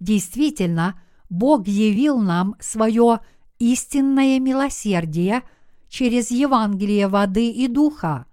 Действительно, 0.00 1.00
Бог 1.30 1.68
явил 1.68 2.18
нам 2.18 2.56
свое 2.58 3.20
истинное 3.60 4.40
милосердие 4.40 5.42
через 5.88 6.32
Евангелие 6.32 7.06
воды 7.06 7.48
и 7.48 7.68
духа. 7.68 8.26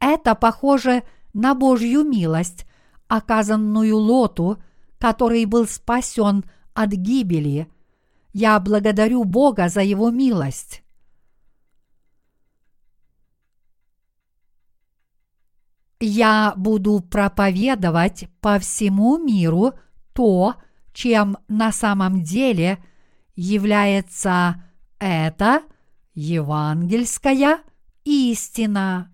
Это 0.00 0.34
похоже 0.34 1.04
на 1.34 1.54
Божью 1.54 2.02
милость, 2.02 2.66
оказанную 3.06 3.96
Лоту, 3.96 4.60
который 4.98 5.44
был 5.44 5.68
спасен 5.68 6.42
от 6.74 6.90
гибели. 6.90 7.68
Я 8.32 8.58
благодарю 8.58 9.22
Бога 9.22 9.68
за 9.68 9.82
его 9.82 10.10
милость. 10.10 10.82
Я 16.00 16.54
буду 16.56 17.00
проповедовать 17.00 18.26
по 18.40 18.58
всему 18.58 19.18
миру 19.18 19.74
то, 20.14 20.54
чем 20.94 21.36
на 21.46 21.72
самом 21.72 22.22
деле 22.22 22.82
является 23.36 24.64
эта 24.98 25.62
евангельская 26.14 27.60
истина. 28.04 29.12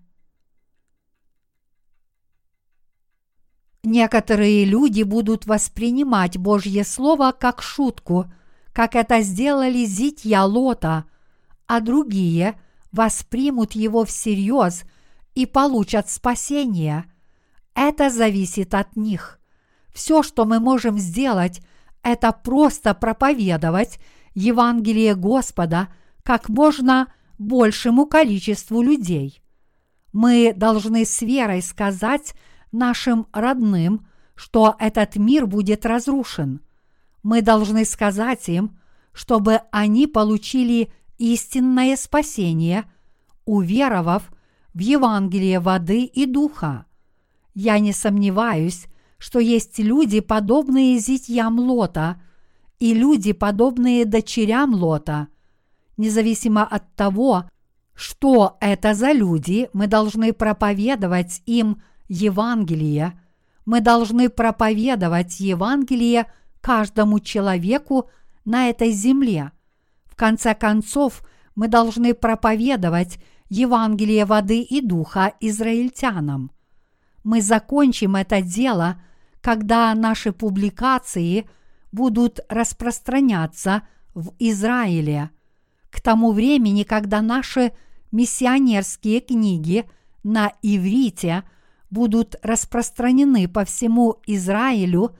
Некоторые 3.83 4.63
люди 4.63 5.03
будут 5.03 5.45
воспринимать 5.45 6.37
Божье 6.37 6.85
Слово 6.85 7.33
как 7.37 7.61
шутку, 7.61 8.31
как 8.71 8.95
это 8.95 9.21
сделали 9.21 9.83
зитья 9.85 10.45
Лота, 10.45 11.05
а 11.67 11.81
другие 11.81 12.59
воспримут 12.93 13.73
его 13.73 14.05
всерьез 14.05 14.83
и 15.37 15.45
получат 15.45 16.09
спасение. 16.09 17.05
Это 17.75 18.09
зависит 18.09 18.73
от 18.73 18.95
них. 18.95 19.39
Все, 19.93 20.23
что 20.23 20.45
мы 20.45 20.59
можем 20.59 20.97
сделать, 20.97 21.61
это 22.01 22.31
просто 22.31 22.95
проповедовать 22.95 23.99
Евангелие 24.33 25.13
Господа 25.13 25.89
как 26.23 26.49
можно 26.49 27.13
большему 27.37 28.07
количеству 28.07 28.81
людей. 28.81 29.43
Мы 30.11 30.53
должны 30.55 31.05
с 31.05 31.21
верой 31.21 31.61
сказать 31.61 32.33
нашим 32.71 33.27
родным, 33.31 34.07
что 34.33 34.75
этот 34.79 35.17
мир 35.17 35.45
будет 35.45 35.85
разрушен. 35.85 36.61
Мы 37.21 37.43
должны 37.43 37.85
сказать 37.85 38.49
им, 38.49 38.79
чтобы 39.13 39.61
они 39.69 40.07
получили 40.07 40.91
истинное 41.19 41.95
спасение, 41.95 42.85
уверовав 43.45 44.31
в 44.77 44.79
Евангелие 44.79 45.59
воды 45.59 46.03
и 46.03 46.27
духа. 46.27 46.85
Я 47.55 47.79
не 47.79 47.93
сомневаюсь, 47.93 48.85
что 49.17 49.39
есть 49.39 49.79
люди, 49.79 50.19
подобные 50.19 50.99
зятьям 50.99 51.59
Лота, 51.59 52.21
и 52.77 52.93
люди, 52.93 53.31
подобные 53.31 54.05
дочерям 54.05 54.75
Лота. 54.75 55.29
Независимо 55.97 56.63
от 56.63 56.93
того, 56.93 57.49
что 57.95 58.57
это 58.61 58.93
за 58.93 59.13
люди, 59.13 59.67
мы 59.73 59.87
должны 59.87 60.31
проповедовать 60.31 61.41
им 61.47 61.81
Евангелие, 62.07 63.19
мы 63.65 63.81
должны 63.81 64.29
проповедовать 64.29 65.39
Евангелие 65.39 66.31
каждому 66.61 67.19
человеку 67.19 68.11
на 68.45 68.69
этой 68.69 68.91
земле. 68.91 69.53
В 70.05 70.15
конце 70.15 70.53
концов, 70.53 71.23
мы 71.55 71.67
должны 71.67 72.13
проповедовать 72.13 73.17
Евангелие 73.49 74.25
воды 74.25 74.61
и 74.61 74.81
духа 74.81 75.33
израильтянам. 75.39 76.51
Мы 77.23 77.41
закончим 77.41 78.15
это 78.15 78.41
дело, 78.41 79.01
когда 79.41 79.93
наши 79.95 80.31
публикации 80.31 81.49
будут 81.91 82.39
распространяться 82.49 83.83
в 84.13 84.33
Израиле. 84.39 85.29
К 85.89 86.01
тому 86.01 86.31
времени, 86.31 86.83
когда 86.83 87.21
наши 87.21 87.71
миссионерские 88.11 89.21
книги 89.21 89.85
на 90.23 90.51
иврите 90.61 91.43
будут 91.89 92.35
распространены 92.41 93.47
по 93.47 93.63
всему 93.63 94.17
Израилю, 94.25 95.15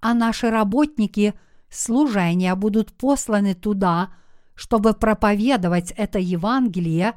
а 0.00 0.14
наши 0.14 0.50
работники 0.50 1.34
служения 1.68 2.54
будут 2.54 2.92
посланы 2.92 3.54
туда, 3.54 4.10
чтобы 4.54 4.94
проповедовать 4.94 5.92
это 5.92 6.18
Евангелие, 6.18 7.14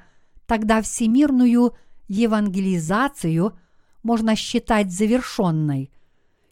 тогда 0.49 0.81
всемирную 0.81 1.75
евангелизацию 2.07 3.53
можно 4.01 4.35
считать 4.35 4.91
завершенной. 4.91 5.91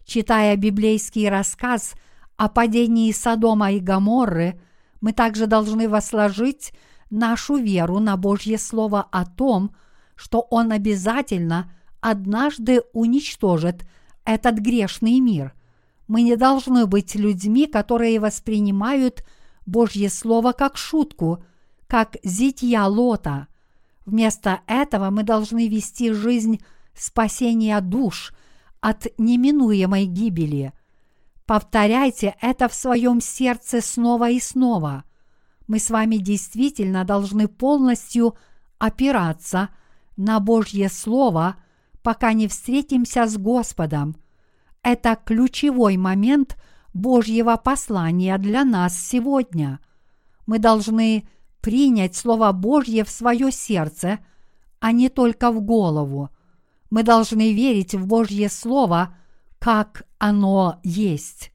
Читая 0.05 0.55
библейский 0.55 1.27
рассказ 1.27 1.95
о 2.35 2.47
падении 2.47 3.11
Содома 3.11 3.71
и 3.71 3.79
Гоморры, 3.79 4.61
мы 5.01 5.13
также 5.13 5.47
должны 5.47 5.89
восложить 5.89 6.73
нашу 7.09 7.55
веру 7.55 7.97
на 7.97 8.17
Божье 8.17 8.59
Слово 8.59 9.01
о 9.01 9.25
том, 9.25 9.75
что 10.15 10.41
Он 10.51 10.71
обязательно 10.71 11.73
однажды 11.99 12.83
уничтожит 12.93 13.87
этот 14.25 14.59
грешный 14.59 15.19
мир. 15.19 15.55
Мы 16.07 16.21
не 16.21 16.35
должны 16.35 16.85
быть 16.85 17.15
людьми, 17.15 17.65
которые 17.65 18.19
воспринимают 18.19 19.25
Божье 19.65 20.11
Слово 20.11 20.51
как 20.51 20.77
шутку, 20.77 21.43
как 21.87 22.17
зитья 22.23 22.85
Лота. 22.85 23.47
Вместо 24.07 24.61
этого 24.67 25.09
мы 25.09 25.23
должны 25.23 25.67
вести 25.67 26.13
жизнь 26.13 26.61
спасения 26.95 27.79
душ 27.81 28.33
от 28.79 29.05
неминуемой 29.17 30.05
гибели. 30.05 30.71
Повторяйте 31.45 32.33
это 32.41 32.69
в 32.69 32.73
своем 32.73 33.19
сердце 33.19 33.81
снова 33.81 34.29
и 34.29 34.39
снова. 34.39 35.03
Мы 35.67 35.79
с 35.79 35.89
вами 35.89 36.15
действительно 36.15 37.03
должны 37.03 37.49
полностью 37.49 38.37
опираться 38.79 39.69
на 40.15 40.39
Божье 40.39 40.87
Слово, 40.87 41.57
пока 42.01 42.31
не 42.31 42.47
встретимся 42.47 43.27
с 43.27 43.37
Господом. 43.37 44.15
Это 44.83 45.17
ключевой 45.21 45.97
момент 45.97 46.55
Божьего 46.93 47.57
послания 47.57 48.37
для 48.37 48.63
нас 48.63 48.97
сегодня. 48.97 49.81
Мы 50.45 50.59
должны 50.59 51.27
принять 51.61 52.15
Слово 52.15 52.51
Божье 52.51 53.03
в 53.03 53.09
свое 53.09 53.51
сердце, 53.51 54.19
а 54.79 54.91
не 54.91 55.09
только 55.09 55.51
в 55.51 55.61
голову. 55.61 56.29
Мы 56.89 57.03
должны 57.03 57.53
верить 57.53 57.95
в 57.95 58.05
Божье 58.05 58.49
Слово– 58.49 59.15
как 59.59 60.07
оно 60.17 60.79
есть. 60.83 61.51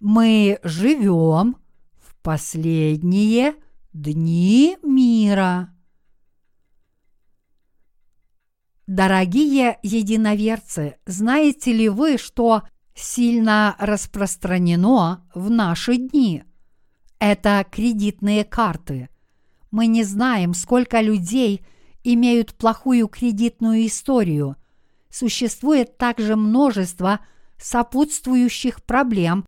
Мы 0.00 0.58
живем 0.62 1.56
в 1.98 2.14
последние 2.22 3.54
дни 3.92 4.78
мира. 4.82 5.74
Дорогие 8.86 9.78
единоверцы, 9.82 10.96
знаете 11.06 11.72
ли 11.72 11.88
вы, 11.88 12.18
что 12.18 12.62
сильно 13.00 13.76
распространено 13.78 15.26
в 15.34 15.50
наши 15.50 15.96
дни? 15.96 16.44
Это 17.18 17.66
кредитные 17.70 18.44
карты. 18.44 19.08
Мы 19.70 19.86
не 19.86 20.04
знаем, 20.04 20.54
сколько 20.54 21.00
людей– 21.00 21.64
имеют 22.04 22.54
плохую 22.54 23.08
кредитную 23.08 23.86
историю. 23.86 24.56
Существует 25.10 25.98
также 25.98 26.36
множество 26.36 27.20
сопутствующих 27.58 28.82
проблем, 28.84 29.44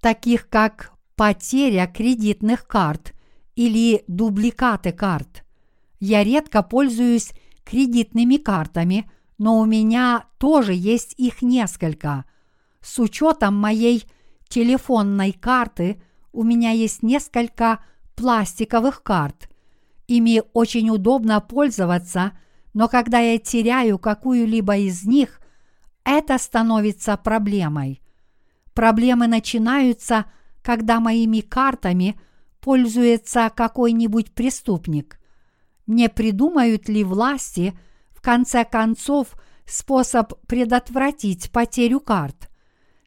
таких 0.00 0.48
как 0.48 0.92
потеря 1.16 1.86
кредитных 1.86 2.66
карт 2.66 3.14
или 3.56 4.04
дубликаты 4.06 4.92
карт. 4.92 5.44
Я 5.98 6.22
редко 6.22 6.62
пользуюсь 6.62 7.32
кредитными 7.64 8.36
картами, 8.36 9.10
но 9.38 9.58
у 9.58 9.64
меня 9.64 10.26
тоже 10.38 10.74
есть 10.74 11.14
их 11.16 11.42
несколько. 11.42 12.24
С 12.80 12.98
учетом 12.98 13.54
моей 13.56 14.04
телефонной 14.48 15.32
карты 15.32 16.02
у 16.32 16.42
меня 16.42 16.70
есть 16.70 17.02
несколько 17.02 17.84
пластиковых 18.14 19.02
карт. 19.02 19.48
Ими 20.06 20.42
очень 20.52 20.90
удобно 20.90 21.40
пользоваться, 21.40 22.32
но 22.74 22.88
когда 22.88 23.18
я 23.18 23.38
теряю 23.38 23.98
какую-либо 23.98 24.76
из 24.76 25.04
них, 25.04 25.40
это 26.04 26.38
становится 26.38 27.16
проблемой. 27.16 28.00
Проблемы 28.74 29.26
начинаются, 29.26 30.26
когда 30.62 31.00
моими 31.00 31.40
картами 31.40 32.18
пользуется 32.60 33.50
какой-нибудь 33.54 34.32
преступник. 34.32 35.18
Не 35.86 36.08
придумают 36.08 36.88
ли 36.88 37.04
власти 37.04 37.78
в 38.10 38.20
конце 38.20 38.64
концов 38.64 39.28
способ 39.66 40.34
предотвратить 40.46 41.50
потерю 41.50 42.00
карт? 42.00 42.47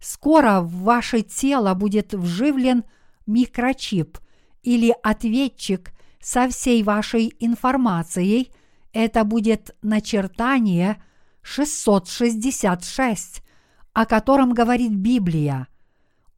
Скоро 0.02 0.62
в 0.62 0.82
ваше 0.82 1.22
тело 1.22 1.76
будет 1.76 2.16
вживлен 2.16 2.84
микрочип 3.28 4.18
или 4.64 4.96
ответчик 5.04 5.92
со 6.20 6.50
всей 6.50 6.82
вашей 6.82 7.36
информацией. 7.40 8.52
Это 8.94 9.24
будет 9.24 9.76
начертание 9.84 11.00
666, 11.44 13.44
о 13.94 14.08
котором 14.08 14.54
говорит 14.54 14.92
Библия. 14.92 15.68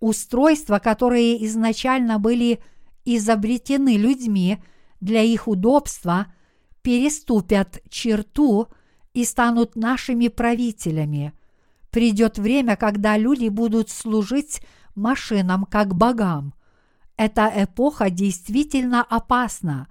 Устройства, 0.02 0.80
которые 0.80 1.46
изначально 1.46 2.20
были 2.20 2.62
изобретены 3.06 3.96
людьми 3.96 4.62
для 5.00 5.22
их 5.22 5.48
удобства, 5.48 6.28
переступят 6.82 7.82
черту 7.90 8.68
и 9.14 9.24
станут 9.24 9.78
нашими 9.78 10.28
правителями– 10.28 11.32
Придет 11.94 12.40
время, 12.40 12.76
когда 12.76 13.18
люди 13.18 13.50
будут 13.50 13.92
служить 13.92 14.62
машинам 14.96 15.64
как 15.66 15.94
богам. 15.94 16.56
Эта 17.18 17.54
эпоха 17.56 18.10
действительно 18.10 19.04
опасна. 19.04 19.88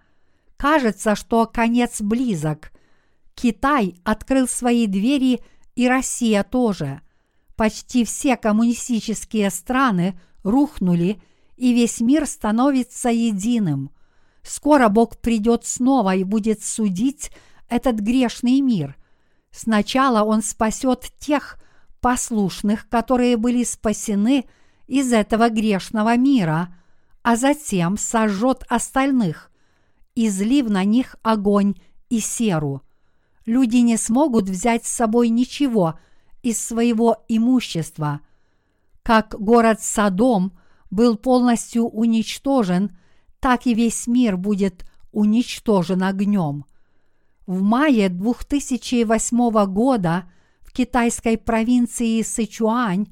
Кажется, 0.57 1.15
что 1.15 1.47
конец 1.47 2.01
близок. 2.01 2.73
Китай 3.37 3.95
открыл 4.03 4.49
свои 4.49 4.89
двери, 4.89 5.43
и 5.77 5.87
Россия 5.87 6.43
тоже. 6.43 7.03
Почти 7.55 8.05
все 8.05 8.37
коммунистические 8.37 9.49
страны 9.51 10.19
рухнули, 10.43 11.23
и 11.57 11.73
весь 11.73 12.01
мир 12.01 12.27
становится 12.27 13.11
единым. 13.11 13.93
Скоро 14.43 14.89
Бог 14.89 15.19
придет 15.19 15.65
снова 15.65 16.17
и 16.17 16.25
будет 16.25 16.65
судить 16.65 17.31
этот 17.69 18.01
грешный 18.01 18.61
мир. 18.61 18.97
Сначала 19.53 20.25
Он 20.25 20.43
спасет 20.43 21.13
тех, 21.21 21.62
послушных, 22.03 22.89
которые 22.91 23.39
были 23.39 23.65
спасены 23.65 24.45
из 24.87 25.13
этого 25.13 25.49
грешного 25.49 26.17
мира, 26.19 26.75
а 27.23 27.37
затем 27.37 27.97
сожжет 27.97 28.65
остальных, 28.69 29.51
излив 30.15 30.69
на 30.69 30.85
них 30.85 31.17
огонь 31.23 31.77
и 32.11 32.19
серу. 32.19 32.83
Люди 33.47 33.77
не 33.77 33.97
смогут 33.97 34.49
взять 34.49 34.85
с 34.85 34.91
собой 34.91 35.29
ничего 35.31 35.99
из 36.43 36.63
своего 36.63 37.25
имущества. 37.29 38.21
Как 39.03 39.37
город 39.39 39.81
Содом 39.81 40.53
был 40.91 41.17
полностью 41.17 41.85
уничтожен, 41.85 42.97
так 43.41 43.67
и 43.67 43.75
весь 43.75 44.07
мир 44.09 44.37
будет 44.37 44.85
уничтожен 45.13 46.03
огнем. 46.03 46.65
В 47.47 47.63
мае 47.63 48.09
2008 48.09 49.67
года– 49.67 50.29
китайской 50.73 51.37
провинции 51.37 52.23
Сычуань 52.23 53.07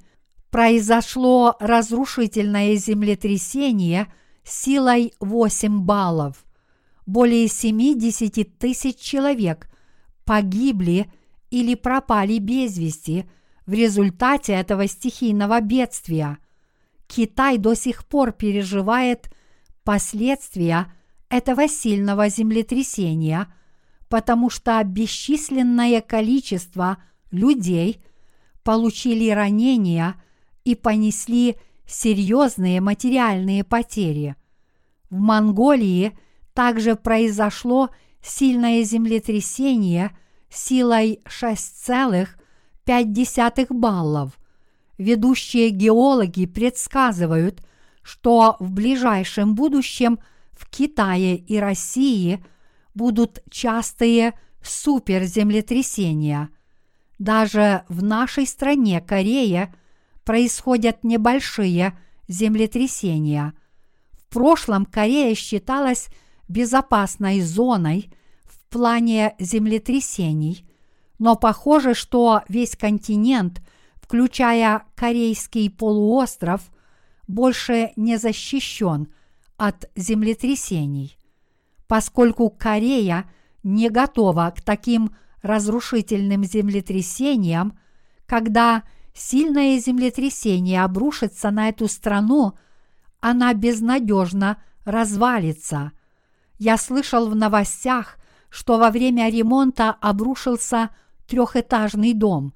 произошло 0.50 1.56
разрушительное 1.60 2.74
землетрясение 2.76 4.12
силой 4.42 5.12
8 5.20 5.80
баллов. 5.80 6.44
Более 7.06 7.48
70 7.48 8.58
тысяч 8.58 8.96
человек 8.98 9.68
погибли 10.24 11.10
или 11.50 11.74
пропали 11.74 12.38
без 12.38 12.78
вести 12.78 13.28
в 13.66 13.72
результате 13.72 14.52
этого 14.52 14.86
стихийного 14.86 15.60
бедствия. 15.60 16.38
Китай 17.06 17.58
до 17.58 17.74
сих 17.74 18.06
пор 18.06 18.32
переживает 18.32 19.30
последствия 19.84 20.92
этого 21.28 21.68
сильного 21.68 22.28
землетрясения, 22.28 23.52
потому 24.08 24.50
что 24.50 24.82
бесчисленное 24.84 26.00
количество– 26.00 26.98
людей 27.30 28.02
получили 28.62 29.30
ранения 29.30 30.16
и 30.64 30.74
понесли 30.74 31.56
серьезные 31.86 32.80
материальные 32.80 33.62
потери. 33.64 34.36
В 35.08 35.18
Монголии 35.18 36.18
также 36.54 36.96
произошло 36.96 37.90
сильное 38.22 38.82
землетрясение 38.84 40.16
силой 40.50 41.20
6,5 41.24 43.66
баллов. 43.70 44.38
Ведущие 44.98 45.70
геологи 45.70 46.44
предсказывают, 46.46 47.62
что 48.02 48.56
в 48.60 48.70
ближайшем 48.70 49.54
будущем 49.54 50.18
в 50.52 50.68
Китае 50.68 51.36
и 51.36 51.58
России 51.58 52.44
будут 52.94 53.42
частые 53.50 54.34
суперземлетрясения– 54.62 56.50
даже 57.20 57.85
в 57.88 58.02
нашей 58.02 58.46
стране 58.46 59.00
Корея 59.00 59.72
происходят 60.24 61.04
небольшие 61.04 61.96
землетрясения. 62.28 63.52
В 64.12 64.33
прошлом 64.33 64.87
Корея 64.87 65.35
считалась 65.35 66.09
безопасной 66.48 67.42
зоной 67.42 68.11
в 68.44 68.59
плане 68.72 69.35
землетрясений, 69.38 70.66
но 71.18 71.37
похоже, 71.37 71.92
что 71.94 72.40
весь 72.48 72.74
континент, 72.74 73.61
включая 73.96 74.85
Корейский 74.94 75.68
полуостров, 75.68 76.62
больше 77.28 77.92
не 77.96 78.16
защищен 78.16 79.09
от 79.59 79.90
землетрясений. 79.94 81.18
Поскольку 81.87 82.48
Корея 82.48 83.30
не 83.62 83.90
готова 83.90 84.54
к 84.56 84.62
таким 84.62 85.14
разрушительным 85.42 86.44
землетрясением, 86.44 87.79
когда 88.26 88.85
сильное 89.14 89.79
землетрясение 89.79 90.83
обрушится 90.83 91.50
на 91.50 91.68
эту 91.68 91.88
страну, 91.88 92.55
она 93.20 93.53
безнадежно 93.55 94.62
развалится. 94.85 95.92
Я 96.59 96.76
слышал 96.76 97.29
в 97.29 97.35
новостях, 97.35 98.18
что 98.50 98.79
во 98.79 98.90
время 98.90 99.31
ремонта 99.31 99.90
обрушился 99.90 100.90
трехэтажный 101.26 102.12
дом. 102.12 102.53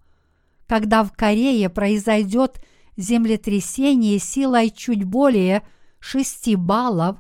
Когда 0.67 1.05
в 1.05 1.13
Корее 1.13 1.69
произойдет 1.69 2.61
землетрясение 2.97 4.19
силой 4.19 4.71
чуть 4.71 5.05
более 5.05 5.63
6 6.01 6.57
баллов, 6.57 7.19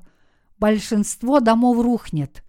большинство 0.58 1.40
домов 1.40 1.82
рухнет. 1.82 2.42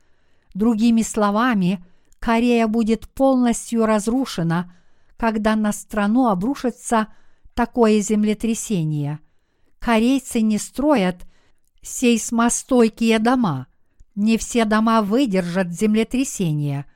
Другими 0.54 1.02
словами, 1.02 1.84
Корея 2.26 2.66
будет 2.66 3.08
полностью 3.08 3.86
разрушена, 3.86 4.74
когда 5.16 5.56
на 5.56 5.72
страну 5.72 6.28
обрушится 6.28 7.10
такое 7.54 8.00
землетрясение. 8.00 9.20
Корейцы 9.78 10.42
не 10.42 10.58
строят 10.58 11.18
сейсмостойкие 11.84 13.20
дома. 13.20 13.68
Не 14.16 14.40
все 14.40 14.66
дома 14.66 15.04
выдержат 15.04 15.72
землетрясение. 15.72 16.88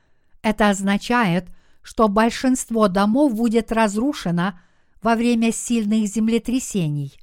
Это 0.42 0.68
означает, 0.68 1.46
что 1.80 2.08
большинство 2.08 2.88
домов 2.88 3.36
будет 3.36 3.70
разрушено 3.70 4.58
во 5.00 5.14
время 5.14 5.52
сильных 5.52 6.08
землетрясений. 6.08 7.16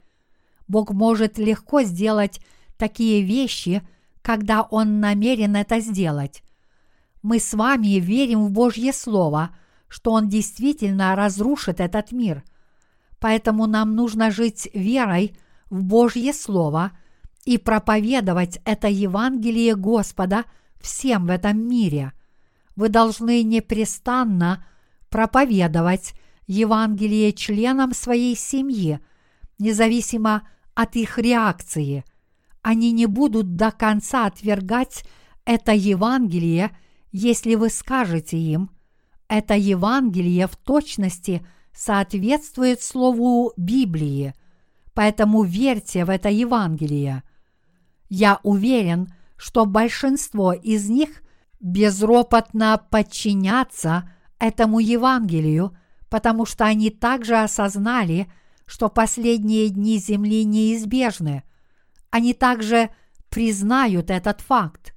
Бог 0.70 0.92
может 0.92 1.38
легко 1.38 1.82
сделать 1.82 2.40
такие 2.78 3.22
вещи, 3.22 3.86
когда 4.22 4.62
Он 4.62 5.02
намерен 5.02 5.58
это 5.58 5.82
сделать 5.82 6.42
мы 7.22 7.40
с 7.40 7.54
вами 7.54 8.00
верим 8.00 8.46
в 8.46 8.52
Божье 8.52 8.94
Слово, 8.94 9.56
что 9.88 10.12
Он 10.12 10.30
действительно 10.30 11.16
разрушит 11.16 11.80
этот 11.80 12.12
мир. 12.12 12.44
Поэтому 13.20 13.66
нам 13.66 13.96
нужно 13.96 14.32
жить 14.32 14.70
верой 14.74 15.36
в 15.70 15.84
Божье 15.84 16.34
Слово 16.34 16.92
и 17.46 17.58
проповедовать 17.58 18.60
это 18.66 18.88
Евангелие 18.88 19.76
Господа 19.76 20.46
всем 20.80 21.28
в 21.28 21.30
этом 21.30 21.60
мире. 21.60 22.14
Вы 22.76 22.90
должны 22.90 23.42
непрестанно 23.44 24.66
проповедовать 25.10 26.14
Евангелие 26.46 27.34
членам 27.34 27.94
своей 27.94 28.36
семьи, 28.36 29.00
независимо 29.60 30.48
от 30.76 30.96
их 30.96 31.18
реакции. 31.18 32.06
Они 32.62 32.92
не 32.92 33.06
будут 33.06 33.56
до 33.56 33.72
конца 33.72 34.28
отвергать 34.28 35.04
это 35.46 35.72
Евангелие, 35.72 36.78
если 37.12 37.56
вы 37.56 37.70
скажете 37.70 38.38
им, 38.38 38.72
это 39.28 39.56
Евангелие 39.56 40.48
в 40.48 40.56
точности 40.56 41.46
соответствует 41.74 42.82
Слову 42.82 43.54
Библии, 43.58 44.34
поэтому 44.94 45.44
верьте 45.44 46.06
в 46.06 46.10
это 46.10 46.30
Евангелие. 46.30 47.24
Я 48.10 48.40
уверен, 48.44 49.14
что 49.36 49.66
большинство 49.66 50.54
из 50.54 50.90
них 50.90 51.22
безропотно 51.60 52.82
подчинятся 52.90 54.10
этому 54.40 54.80
Евангелию, 54.80 55.78
потому 56.10 56.46
что 56.46 56.66
они 56.66 56.90
также 56.90 57.36
осознали, 57.36 58.32
что 58.66 58.90
последние 58.90 59.70
дни 59.70 59.98
Земли 59.98 60.44
неизбежны. 60.46 61.44
Они 62.10 62.34
также 62.34 62.90
признают 63.30 64.10
этот 64.10 64.42
факт. 64.42 64.94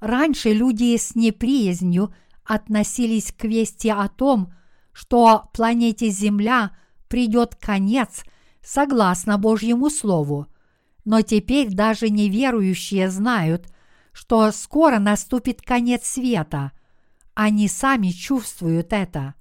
Раньше 0.00 0.52
люди 0.52 0.96
с 0.96 1.14
неприязнью 1.14 2.14
относились 2.44 3.32
к 3.32 3.44
вести 3.44 3.88
о 3.88 4.08
том, 4.08 4.52
что 4.92 5.50
планете 5.52 6.08
Земля 6.08 6.72
придет 7.08 7.56
конец 7.56 8.24
согласно 8.62 9.38
Божьему 9.38 9.90
Слову. 9.90 10.46
Но 11.04 11.22
теперь 11.22 11.68
даже 11.68 12.10
неверующие 12.10 13.10
знают, 13.10 13.66
что 14.12 14.50
скоро 14.52 14.98
наступит 14.98 15.62
конец 15.62 16.06
света. 16.06 16.72
Они 17.34 17.68
сами 17.68 18.10
чувствуют 18.10 18.92
это. 18.92 19.34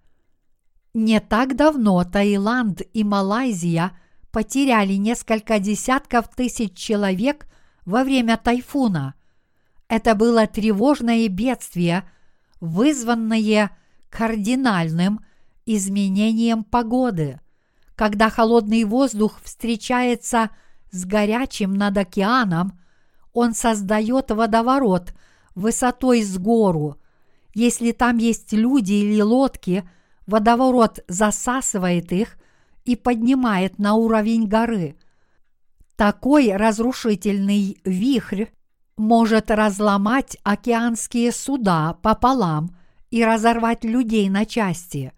Не 0.93 1.19
так 1.19 1.55
давно 1.55 2.03
Таиланд 2.03 2.81
и 2.93 3.03
Малайзия 3.03 3.97
потеряли 4.31 4.93
несколько 4.93 5.59
десятков 5.59 6.29
тысяч 6.29 6.75
человек 6.75 7.47
во 7.85 8.03
время 8.03 8.37
тайфуна. 8.37 9.15
Это 9.87 10.15
было 10.15 10.47
тревожное 10.47 11.27
бедствие, 11.29 12.09
вызванное 12.59 13.71
кардинальным 14.09 15.21
изменением 15.65 16.63
погоды. 16.63 17.39
Когда 17.95 18.29
холодный 18.29 18.83
воздух 18.83 19.39
встречается 19.43 20.49
с 20.91 21.05
горячим 21.05 21.73
над 21.73 21.97
океаном, 21.97 22.79
он 23.33 23.53
создает 23.53 24.31
водоворот 24.31 25.13
высотой 25.55 26.21
с 26.21 26.37
гору. 26.37 26.97
Если 27.53 27.91
там 27.91 28.17
есть 28.17 28.53
люди 28.53 28.93
или 28.93 29.21
лодки– 29.21 29.87
водоворот 30.27 30.99
засасывает 31.07 32.11
их 32.11 32.37
и 32.85 32.95
поднимает 32.95 33.79
на 33.79 33.95
уровень 33.95 34.47
горы. 34.47 34.95
Такой 35.95 36.55
разрушительный 36.55 37.79
вихрь 37.83 38.45
может 38.97 39.51
разломать 39.51 40.37
океанские 40.43 41.31
суда 41.31 41.97
пополам 42.01 42.75
и 43.11 43.23
разорвать 43.23 43.83
людей 43.83 44.29
на 44.29 44.45
части. 44.45 45.13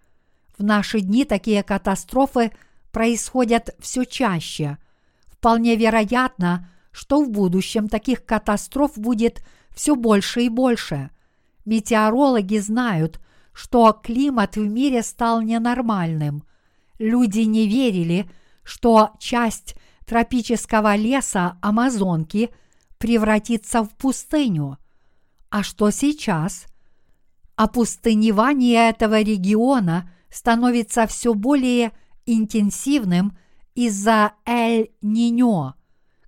В 0.56 0.62
наши 0.62 1.00
дни 1.00 1.24
такие 1.24 1.62
катастрофы 1.62 2.52
происходят 2.92 3.74
все 3.80 4.04
чаще. 4.04 4.78
Вполне 5.26 5.76
вероятно, 5.76 6.68
что 6.92 7.22
в 7.22 7.30
будущем 7.30 7.88
таких 7.88 8.24
катастроф 8.24 8.98
будет 8.98 9.42
все 9.74 9.96
больше 9.96 10.42
и 10.42 10.48
больше. 10.48 11.10
Метеорологи 11.64 12.58
знают, 12.58 13.20
что 13.52 13.92
климат 13.92 14.56
в 14.56 14.66
мире 14.66 15.02
стал 15.02 15.40
ненормальным. 15.40 16.44
Люди 16.98 17.40
не 17.40 17.66
верили, 17.66 18.30
что 18.62 19.12
часть 19.18 19.76
тропического 20.04 20.96
леса 20.96 21.56
Амазонки 21.62 22.50
превратится 23.00 23.82
в 23.82 23.90
пустыню. 23.96 24.78
А 25.48 25.64
что 25.64 25.90
сейчас? 25.90 26.66
Опустынивание 27.56 28.90
этого 28.90 29.20
региона 29.20 30.08
становится 30.30 31.08
все 31.08 31.34
более 31.34 31.90
интенсивным 32.26 33.36
из-за 33.74 34.34
Эль-Ниньо. 34.46 35.74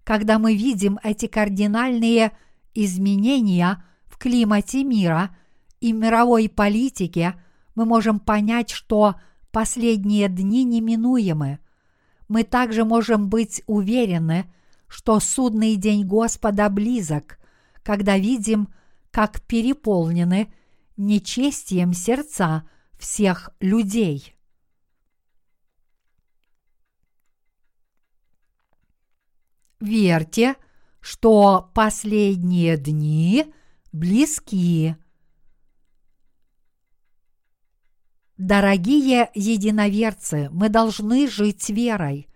Когда 0.02 0.40
мы 0.40 0.56
видим 0.56 0.98
эти 1.04 1.26
кардинальные 1.26 2.32
изменения 2.74 3.84
в 4.06 4.18
климате 4.18 4.82
мира– 4.82 5.36
и 5.82 5.92
мировой 5.92 6.48
политике 6.48 7.34
мы 7.74 7.84
можем 7.84 8.20
понять, 8.20 8.70
что 8.70 9.16
последние 9.50 10.28
дни 10.28 10.62
неминуемы. 10.62 11.58
Мы 12.28 12.44
также 12.44 12.84
можем 12.84 13.28
быть 13.28 13.62
уверены, 13.66 14.50
что 14.92 15.20
судный 15.20 15.76
день 15.76 16.04
Господа 16.04 16.68
близок, 16.68 17.38
когда 17.82 18.18
видим, 18.18 18.68
как 19.10 19.40
переполнены 19.40 20.52
нечестием 20.98 21.94
сердца 21.94 22.68
всех 22.98 23.48
людей. 23.58 24.36
Верьте, 29.80 30.56
что 31.00 31.70
последние 31.74 32.76
дни 32.76 33.50
близки. 33.92 34.96
Дорогие 38.36 39.30
единоверцы, 39.34 40.50
мы 40.52 40.68
должны 40.68 41.28
жить 41.28 41.70
верой. 41.70 42.28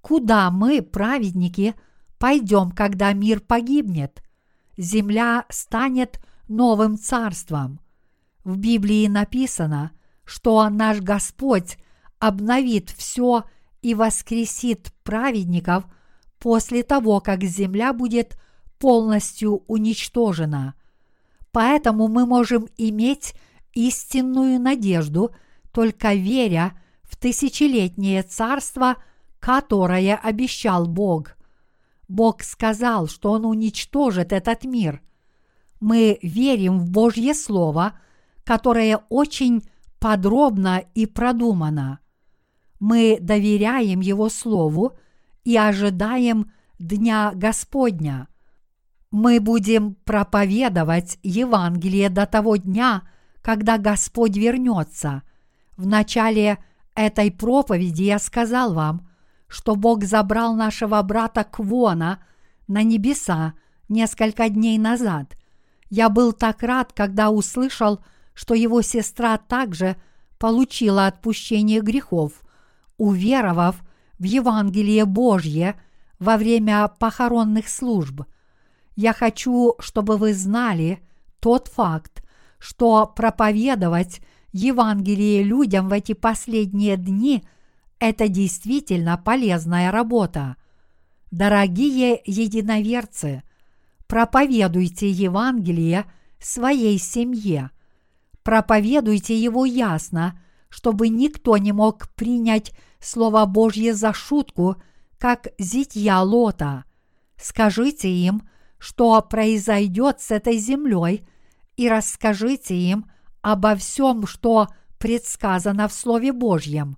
Куда 0.00 0.52
мы, 0.52 0.82
праведники, 0.82 1.74
пойдем, 2.18 2.70
когда 2.70 3.12
мир 3.12 3.40
погибнет? 3.40 4.22
Земля 4.76 5.46
станет 5.48 6.20
новым 6.48 6.98
царством. 6.98 7.80
В 8.44 8.56
Библии 8.56 9.06
написано, 9.06 9.92
что 10.24 10.68
наш 10.68 11.00
Господь 11.00 11.78
обновит 12.18 12.90
все 12.90 13.44
и 13.82 13.94
воскресит 13.94 14.92
праведников 15.02 15.84
после 16.38 16.82
того, 16.82 17.20
как 17.20 17.42
земля 17.42 17.92
будет 17.92 18.38
полностью 18.78 19.64
уничтожена. 19.66 20.74
Поэтому 21.52 22.08
мы 22.08 22.26
можем 22.26 22.68
иметь 22.76 23.34
истинную 23.72 24.60
надежду– 24.60 25.34
только 25.76 26.14
веря 26.14 26.72
в 27.02 27.16
тысячелетнее 27.16 28.22
царство, 28.22 28.96
которое 29.40 30.16
обещал 30.16 30.86
Бог. 30.86 31.35
Бог 32.08 32.42
сказал, 32.42 33.08
что 33.08 33.32
Он 33.32 33.44
уничтожит 33.44 34.32
этот 34.32 34.64
мир. 34.64 35.02
Мы 35.80 36.18
верим 36.22 36.78
в 36.78 36.90
Божье 36.90 37.34
Слово, 37.34 37.98
которое 38.44 38.98
очень 39.08 39.62
подробно 39.98 40.84
и 40.94 41.06
продумано. 41.06 42.00
Мы 42.80 43.18
доверяем 43.20 44.00
Его 44.00 44.28
Слову 44.28 44.96
и 45.44 45.56
ожидаем 45.56 46.52
Дня 46.78 47.32
Господня. 47.34 48.28
Мы 49.10 49.40
будем 49.40 49.94
проповедовать 49.94 51.18
Евангелие 51.22 52.10
до 52.10 52.26
того 52.26 52.56
дня, 52.56 53.02
когда 53.42 53.78
Господь 53.78 54.36
вернется– 54.36 55.22
в 55.76 55.86
начале 55.86 56.58
этой 56.94 57.30
проповеди 57.30 58.04
я 58.04 58.18
сказал 58.18 58.72
вам, 58.72 59.08
что 59.48 59.76
Бог 59.76 60.04
забрал 60.04 60.54
нашего 60.54 61.00
брата 61.02 61.44
Квона 61.44 62.20
на 62.66 62.82
небеса 62.82 63.54
несколько 63.88 64.48
дней 64.48 64.78
назад. 64.78 65.36
Я 65.88 66.08
был 66.08 66.32
так 66.32 66.62
рад, 66.62 66.92
когда 66.92 67.30
услышал, 67.30 68.00
что 68.34 68.54
его 68.54 68.82
сестра 68.82 69.38
также 69.38 69.96
получила 70.38 71.06
отпущение 71.06 71.80
грехов, 71.80 72.32
уверовав 72.96 73.76
в 74.18 74.24
Евангелие 74.24 75.04
Божье 75.04 75.80
во 76.18 76.36
время 76.36 76.88
похоронных 76.88 77.68
служб. 77.68 78.22
Я 78.96 79.12
хочу, 79.12 79.74
чтобы 79.78 80.16
вы 80.16 80.34
знали 80.34 81.00
тот 81.40 81.68
факт, 81.68 82.24
что 82.58 83.06
проповедовать 83.06 84.20
Евангелие 84.52 85.42
людям 85.42 85.88
в 85.88 85.92
эти 85.92 86.14
последние 86.14 86.96
дни– 86.96 87.44
это 87.98 88.28
действительно 88.28 89.16
полезная 89.16 89.90
работа. 89.90 90.56
Дорогие 91.30 92.20
единоверцы, 92.24 93.42
проповедуйте 94.06 95.10
Евангелие 95.10 96.04
своей 96.40 96.98
семье. 96.98 97.70
Проповедуйте 98.42 99.36
его 99.36 99.64
ясно, 99.64 100.40
чтобы 100.68 101.08
никто 101.08 101.56
не 101.56 101.72
мог 101.72 102.08
принять 102.14 102.72
Слово 103.00 103.46
Божье 103.46 103.94
за 103.94 104.12
шутку, 104.12 104.76
как 105.18 105.48
зятья 105.58 106.20
Лота. 106.20 106.84
Скажите 107.36 108.08
им, 108.10 108.48
что 108.78 109.20
произойдет 109.22 110.20
с 110.20 110.30
этой 110.30 110.58
землей, 110.58 111.26
и 111.76 111.88
расскажите 111.88 112.76
им– 112.76 113.10
обо 113.46 113.76
всем, 113.76 114.26
что 114.26 114.66
предсказано 114.98 115.86
в 115.86 115.92
Слове 115.92 116.32
Божьем. 116.32 116.96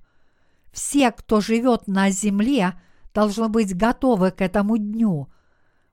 Все, 0.78 1.10
кто 1.10 1.40
живет 1.40 1.88
на 1.88 2.10
земле, 2.10 2.80
должны 3.12 3.48
быть 3.48 3.76
готовы 3.76 4.30
к 4.30 4.40
этому 4.40 4.78
дню. 4.78 5.26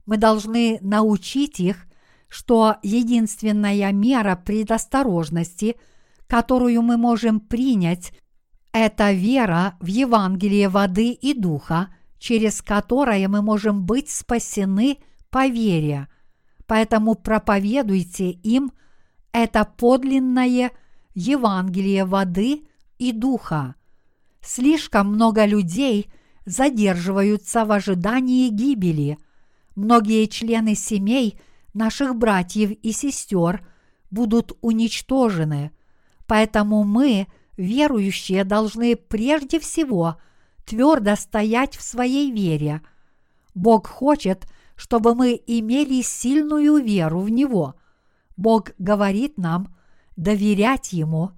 Мы 0.05 0.17
должны 0.17 0.77
научить 0.79 1.59
их, 1.59 1.87
что 2.27 2.75
единственная 2.83 3.91
мера 3.91 4.35
предосторожности, 4.35 5.75
которую 6.27 6.83
мы 6.83 6.97
можем 6.97 7.39
принять, 7.39 8.13
это 8.73 9.11
вера 9.11 9.75
в 9.79 9.87
Евангелие 9.87 10.69
воды 10.69 11.13
и 11.13 11.33
духа, 11.33 11.87
через 12.19 12.61
которое 12.61 13.27
мы 13.27 13.41
можем 13.41 13.87
быть 13.87 14.11
спасены 14.11 14.99
по 15.31 15.47
вере. 15.47 16.09
Поэтому 16.67 17.15
проповедуйте 17.15 18.29
им 18.29 18.71
это 19.31 19.65
подлинное 19.65 20.69
Евангелие 21.15 22.05
воды 22.05 22.67
и 22.99 23.11
духа. 23.11 23.73
Слишком 24.45 25.07
много 25.07 25.43
людей 25.45 26.11
задерживаются 26.45 27.65
в 27.65 27.71
ожидании 27.71 28.49
гибели. 28.49 29.17
Многие 29.73 30.27
члены 30.27 30.75
семей 30.75 31.39
наших 31.73 32.15
братьев 32.15 32.69
и 32.69 32.91
сестер 32.91 33.67
будут 34.11 34.55
уничтожены. 34.61 35.71
Поэтому 36.27 36.83
мы, 36.83 37.25
верующие, 37.57 38.43
должны 38.43 38.95
прежде 38.95 39.59
всего 39.59 40.17
твердо 40.63 41.15
стоять 41.15 41.75
в 41.75 41.81
своей 41.81 42.31
вере. 42.31 42.83
Бог 43.55 43.87
хочет, 43.87 44.45
чтобы 44.75 45.15
мы 45.15 45.41
имели 45.47 46.03
сильную 46.03 46.83
веру 46.83 47.21
в 47.21 47.29
Него. 47.31 47.73
Бог 48.37 48.73
говорит 48.77 49.39
нам 49.39 49.75
доверять 50.15 50.93
Ему, 50.93 51.31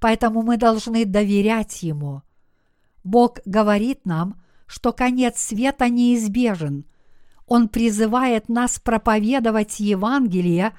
поэтому 0.00 0.40
мы 0.40 0.56
должны 0.56 1.04
доверять 1.04 1.82
Ему. 1.82 2.22
Бог 3.06 3.38
говорит 3.44 4.04
нам, 4.04 4.42
что 4.66 4.92
конец 4.92 5.38
света 5.38 5.88
неизбежен. 5.88 6.84
Он 7.46 7.68
призывает 7.68 8.48
нас 8.48 8.80
проповедовать 8.80 9.78
Евангелие, 9.78 10.76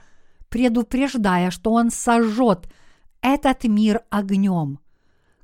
предупреждая, 0.50 1.52
что 1.52 1.72
Он 1.72 1.90
сожжет 1.90 2.70
этот 3.22 3.64
мир 3.64 4.02
огнем. 4.10 4.80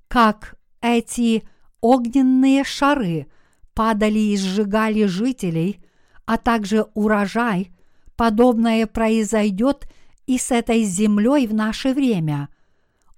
Как 0.10 0.56
эти 0.82 1.44
огненные 1.80 2.66
шары 2.66 3.28
падали 3.74 4.20
и 4.20 4.38
сжигали 4.38 5.06
жителей, 5.06 5.80
а 6.26 6.38
также 6.38 6.88
урожай, 6.96 7.72
подобное 8.18 8.88
произойдет 8.88 9.88
и 10.28 10.38
с 10.38 10.52
этой 10.52 10.84
землей 10.84 11.48
в 11.48 11.54
наше 11.54 11.94
время. 11.94 12.50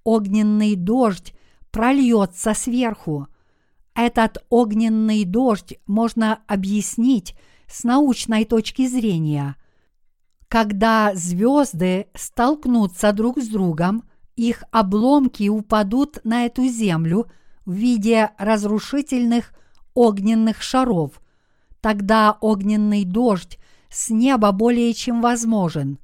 Огненный 0.04 0.76
дождь 0.76 1.34
прольется 1.72 2.54
сверху. 2.54 3.28
Этот 3.96 4.46
огненный 4.50 5.24
дождь 5.24 5.76
можно 5.88 6.40
объяснить 6.48 7.34
с 7.68 7.86
научной 7.86 8.44
точки 8.44 8.88
зрения. 8.88 9.56
Когда 10.50 11.16
звезды 11.16 12.08
столкнутся 12.14 13.14
друг 13.14 13.40
с 13.40 13.48
другом, 13.48 14.04
их 14.36 14.64
обломки 14.72 15.48
упадут 15.48 16.20
на 16.26 16.46
эту 16.46 16.68
землю 16.68 17.28
в 17.66 17.72
виде 17.72 18.32
разрушительных 18.38 19.54
огненных 19.94 20.62
шаров. 20.62 21.22
Тогда 21.80 22.38
огненный 22.42 23.06
дождь 23.06 23.58
с 23.90 24.10
неба 24.10 24.52
более 24.52 24.94
чем 24.94 25.22
возможен. 25.22 26.00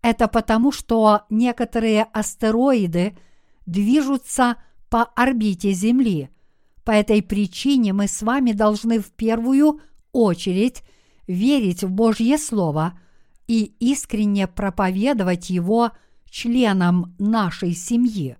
Это 0.00 0.28
потому, 0.28 0.70
что 0.70 1.22
некоторые 1.28 2.04
астероиды 2.04 3.18
движутся 3.66 4.56
по 4.88 5.02
орбите 5.02 5.72
Земли. 5.72 6.30
По 6.86 6.92
этой 6.92 7.20
причине 7.20 7.92
мы 7.92 8.06
с 8.06 8.22
вами 8.22 8.52
должны 8.52 9.00
в 9.00 9.10
первую 9.10 9.80
очередь 10.12 10.84
верить 11.26 11.82
в 11.82 11.90
Божье 11.90 12.38
Слово 12.38 12.96
и 13.48 13.74
искренне 13.80 14.46
проповедовать 14.46 15.50
его 15.50 15.90
членам 16.30 17.16
нашей 17.18 17.72
семьи. 17.72 18.38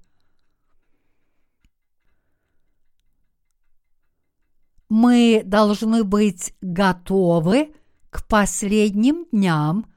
Мы 4.88 5.42
должны 5.44 6.05
быть 6.05 6.55
готовы 6.61 7.74
к 8.11 8.28
последним 8.28 9.26
дням, 9.32 9.92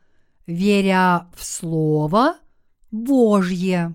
веря 0.48 1.30
в 1.36 1.46
Слово 1.46 2.38
Божье. 2.90 3.94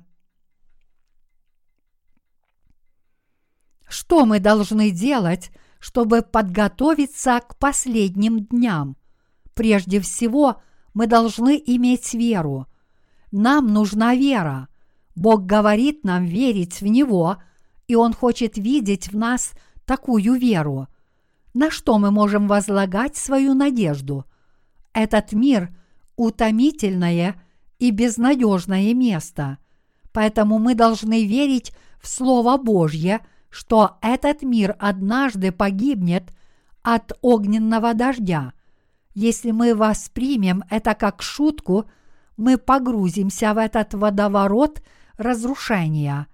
Что 3.94 4.26
мы 4.26 4.40
должны 4.40 4.90
делать, 4.90 5.52
чтобы 5.78 6.22
подготовиться 6.22 7.40
к 7.46 7.56
последним 7.58 8.40
дням? 8.40 8.96
Прежде 9.54 10.00
всего, 10.00 10.60
мы 10.94 11.06
должны 11.06 11.62
иметь 11.64 12.12
веру. 12.12 12.66
Нам 13.30 13.72
нужна 13.72 14.16
вера. 14.16 14.66
Бог 15.14 15.46
говорит 15.46 16.02
нам 16.02 16.24
верить 16.24 16.80
в 16.80 16.86
Него, 16.88 17.36
и 17.86 17.94
Он 17.94 18.14
хочет 18.14 18.58
видеть 18.58 19.12
в 19.12 19.16
нас 19.16 19.52
такую 19.84 20.34
веру. 20.34 20.88
На 21.54 21.70
что 21.70 22.00
мы 22.00 22.10
можем 22.10 22.48
возлагать 22.48 23.14
свою 23.14 23.54
надежду? 23.54 24.24
Этот 24.92 25.32
мир– 25.32 25.72
утомительное 26.16 27.40
и 27.78 27.92
безнадежное 27.92 28.92
место, 28.92 29.58
поэтому 30.12 30.58
мы 30.58 30.74
должны 30.74 31.24
верить 31.24 31.72
в 32.02 32.08
Слово 32.08 32.56
Божье– 32.56 33.20
что 33.54 33.98
этот 34.02 34.42
мир 34.42 34.74
однажды 34.80 35.52
погибнет 35.52 36.32
от 36.82 37.12
огненного 37.22 37.94
дождя. 37.94 38.52
Если 39.14 39.52
мы 39.52 39.76
воспримем 39.76 40.64
это 40.70 40.96
как 40.96 41.22
шутку, 41.22 41.88
мы 42.36 42.58
погрузимся 42.58 43.54
в 43.54 43.58
этот 43.58 43.94
водоворот 43.94 44.82
разрушения. 45.18 46.26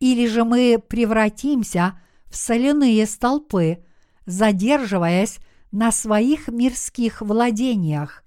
Или 0.00 0.26
же 0.26 0.44
мы 0.44 0.78
превратимся 0.86 1.98
в 2.26 2.36
соляные 2.36 3.06
столпы, 3.06 3.82
задерживаясь 4.26 5.38
на 5.72 5.90
своих 5.90 6.48
мирских 6.48 7.22
владениях. 7.22 8.22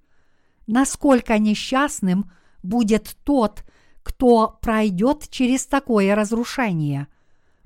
Насколько 0.66 1.38
несчастным 1.38 2.32
будет 2.64 3.16
тот, 3.26 3.64
кто 4.02 4.58
пройдет 4.60 5.30
через 5.30 5.68
такое 5.68 6.16
разрушение– 6.16 7.08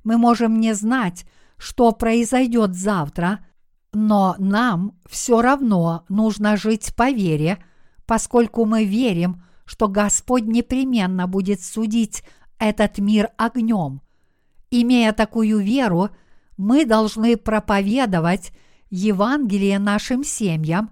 мы 0.08 0.18
можем 0.18 0.62
не 0.62 0.74
знать, 0.74 1.26
что 1.58 1.92
произойдет 1.92 2.74
завтра, 2.74 3.46
но 3.92 4.36
нам 4.40 4.98
все 5.06 5.42
равно 5.42 6.06
нужно 6.08 6.56
жить 6.56 6.96
по 6.96 7.12
вере, 7.12 7.62
поскольку 8.06 8.64
мы 8.64 8.86
верим, 8.86 9.44
что 9.66 9.90
Господь 9.90 10.46
непременно 10.46 11.28
будет 11.28 11.60
судить 11.60 12.24
этот 12.58 13.00
мир 13.00 13.32
огнем. 13.36 14.00
Имея 14.72 15.12
такую 15.12 15.60
веру, 15.60 16.10
мы 16.56 16.86
должны 16.86 17.36
проповедовать 17.36 18.54
Евангелие 18.90 19.78
нашим 19.78 20.24
семьям, 20.24 20.92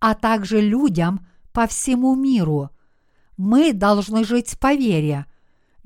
а 0.00 0.14
также 0.16 0.60
людям 0.60 1.24
по 1.52 1.68
всему 1.68 2.16
миру. 2.16 2.70
Мы 3.36 3.72
должны 3.72 4.24
жить 4.24 4.58
по 4.58 4.74
вере– 4.74 5.26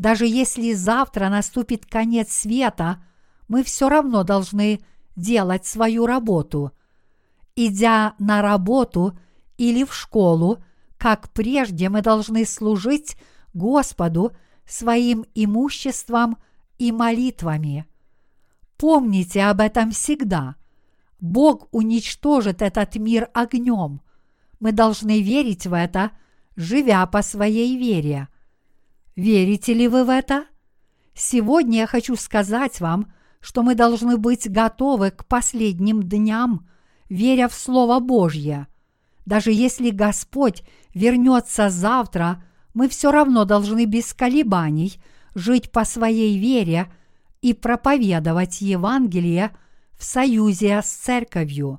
даже 0.00 0.24
если 0.26 0.72
завтра 0.72 1.28
наступит 1.28 1.84
конец 1.84 2.32
света, 2.32 3.04
мы 3.48 3.62
все 3.62 3.90
равно 3.90 4.24
должны 4.24 4.80
делать 5.14 5.66
свою 5.66 6.06
работу. 6.06 6.72
Идя 7.54 8.14
на 8.18 8.40
работу 8.40 9.12
или 9.58 9.84
в 9.84 9.94
школу, 9.94 10.64
как 10.96 11.30
прежде 11.34 11.90
мы 11.90 12.00
должны 12.00 12.46
служить 12.46 13.18
Господу 13.52 14.32
своим 14.64 15.26
имуществом 15.34 16.38
и 16.78 16.92
молитвами. 16.92 17.84
Помните 18.78 19.44
об 19.44 19.60
этом 19.60 19.90
всегда. 19.90 20.56
Бог 21.20 21.68
уничтожит 21.72 22.62
этот 22.62 22.96
мир 22.96 23.28
огнем. 23.34 24.00
Мы 24.60 24.72
должны 24.72 25.20
верить 25.20 25.66
в 25.66 25.74
это, 25.74 26.12
живя 26.56 27.04
по 27.04 27.20
своей 27.20 27.76
вере– 27.76 28.28
Верите 29.20 29.74
ли 29.74 29.86
вы 29.86 30.04
в 30.04 30.08
это? 30.08 30.46
Сегодня 31.12 31.80
я 31.80 31.86
хочу 31.86 32.16
сказать 32.16 32.80
вам, 32.80 33.12
что 33.42 33.62
мы 33.62 33.74
должны 33.74 34.16
быть 34.16 34.50
готовы 34.50 35.10
к 35.10 35.26
последним 35.26 36.02
дням, 36.02 36.66
веря 37.10 37.48
в 37.48 37.52
Слово 37.52 38.00
Божье. 38.00 38.66
Даже 39.26 39.52
если 39.52 39.90
Господь 39.90 40.62
вернется 40.94 41.68
завтра, 41.68 42.42
мы 42.72 42.88
все 42.88 43.12
равно 43.12 43.44
должны 43.44 43.84
без 43.84 44.14
колебаний 44.14 44.98
жить 45.34 45.70
по 45.70 45.84
своей 45.84 46.38
вере 46.38 46.90
и 47.42 47.52
проповедовать 47.52 48.62
Евангелие 48.62 49.50
в 49.98 50.04
союзе 50.04 50.80
с 50.82 50.88
церковью. 50.88 51.78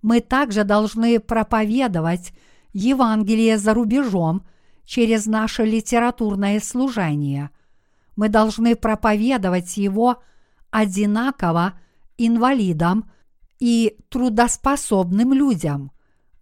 Мы 0.00 0.20
также 0.20 0.64
должны 0.64 1.20
проповедовать 1.20 2.32
Евангелие 2.72 3.58
за 3.58 3.74
рубежом– 3.74 4.46
через 4.84 5.26
наше 5.26 5.64
литературное 5.64 6.60
служение. 6.60 7.50
Мы 8.16 8.28
должны 8.28 8.76
проповедовать 8.76 9.76
его 9.76 10.22
одинаково 10.70 11.74
инвалидам 12.18 13.10
и 13.58 13.96
трудоспособным 14.08 15.32
людям. 15.32 15.92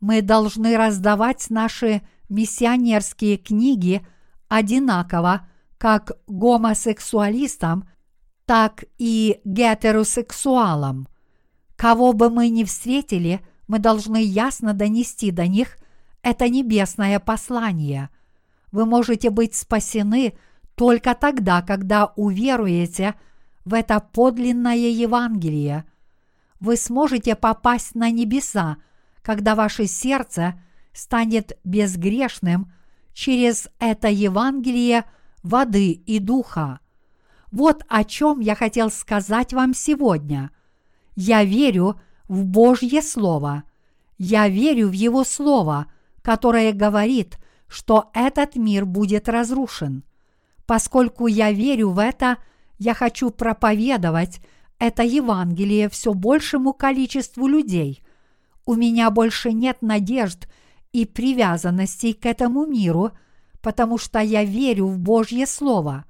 Мы 0.01 0.23
должны 0.23 0.77
раздавать 0.77 1.51
наши 1.51 2.03
миссионерские 2.29 3.37
книги 3.37 4.07
одинаково 4.49 5.47
как 5.79 6.13
гомосексуалистам, 6.27 7.89
так 8.45 8.85
и 8.99 9.41
гетеросексуалам. 9.45 11.09
Кого 11.77 12.13
бы 12.13 12.31
мы 12.31 12.49
ни 12.49 12.65
встретили, 12.65 13.41
мы 13.69 13.79
должны 13.79 14.23
ясно 14.23 14.73
донести 14.73 15.31
до 15.31 15.47
них 15.47 15.77
это 16.23 16.49
небесное 16.49 17.21
послание. 17.21 18.11
Вы 18.73 18.87
можете 18.87 19.31
быть 19.31 19.55
спасены 19.55 20.35
только 20.75 21.15
тогда, 21.15 21.63
когда 21.63 22.13
уверуете 22.17 23.15
в 23.65 23.75
это 23.75 24.01
подлинное 24.01 24.77
Евангелие. 24.77 25.85
Вы 26.61 26.77
сможете 26.77 27.35
попасть 27.35 27.95
на 27.95 28.11
небеса, 28.11 28.79
когда 29.23 29.55
ваше 29.55 29.87
сердце 29.87 30.61
станет 30.93 31.59
безгрешным 31.65 32.73
через 33.13 33.69
это 33.79 34.09
Евангелие 34.09 35.05
воды 35.43 35.93
и 35.93 36.19
духа. 36.19 36.81
Вот 37.51 37.85
о 37.89 38.05
чем 38.05 38.41
я 38.41 38.55
хотел 38.55 38.91
сказать 38.91 39.53
вам 39.53 39.75
сегодня. 39.75 40.51
Я 41.17 41.45
верю 41.45 42.01
в 42.29 42.45
Божье 42.45 43.03
Слово. 43.03 43.65
Я 44.19 44.49
верю 44.49 44.89
в 44.89 44.93
Его 44.93 45.25
Слово, 45.25 45.87
которое 46.23 46.73
говорит, 46.73 47.39
что 47.69 48.11
этот 48.15 48.57
мир 48.57 48.87
будет 48.87 49.29
разрушен. 49.29 50.05
Поскольку 50.67 51.27
я 51.27 51.53
верю 51.53 51.91
в 51.91 51.99
это, 51.99 52.39
я 52.79 52.95
хочу 52.95 53.31
проповедовать 53.31 54.41
это 54.79 55.03
Евангелие 55.03 55.89
все 55.89 56.15
большему 56.15 56.73
количеству 56.73 57.47
людей. 57.47 58.03
У 58.65 58.75
меня 58.75 59.11
больше 59.11 59.53
нет 59.53 59.83
надежд 59.83 60.49
и 60.93 61.05
привязанностей 61.05 62.13
к 62.13 62.27
этому 62.27 62.67
миру, 62.67 63.13
потому 63.61 63.99
что 63.99 64.21
я 64.21 64.45
верю 64.45 64.87
в 64.87 64.99
Божье 64.99 65.47
Слово. 65.47 66.05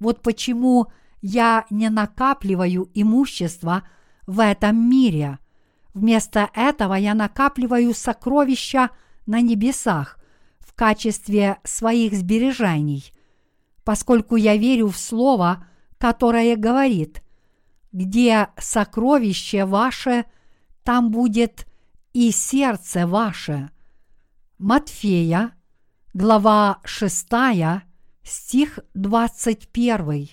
Вот 0.00 0.22
почему 0.22 0.86
я 1.20 1.66
не 1.70 1.90
накапливаю 1.90 2.90
имущество 2.94 3.82
в 4.26 4.42
этом 4.42 4.88
мире. 4.88 5.38
Вместо 5.92 6.48
этого 6.54 6.94
я 6.94 7.14
накапливаю 7.14 7.92
сокровища 7.92 8.90
на 9.26 9.40
небесах 9.40 10.18
качестве 10.78 11.58
своих 11.64 12.14
сбережений– 12.14 13.12
поскольку 13.88 14.36
я 14.36 14.54
верю 14.54 14.88
в 14.88 14.98
Слово, 14.98 15.64
которое 15.96 16.56
говорит, 16.56 17.22
где 17.90 18.48
сокровище 18.58 19.64
ваше, 19.64 20.26
там 20.82 21.10
будет 21.10 21.66
и 22.12 22.30
сердце 22.30 23.06
ваше. 23.06 23.70
Матфея, 24.58 25.52
глава 26.12 26.80
6, 26.84 27.28
стих 28.24 28.78
21. 28.92 30.28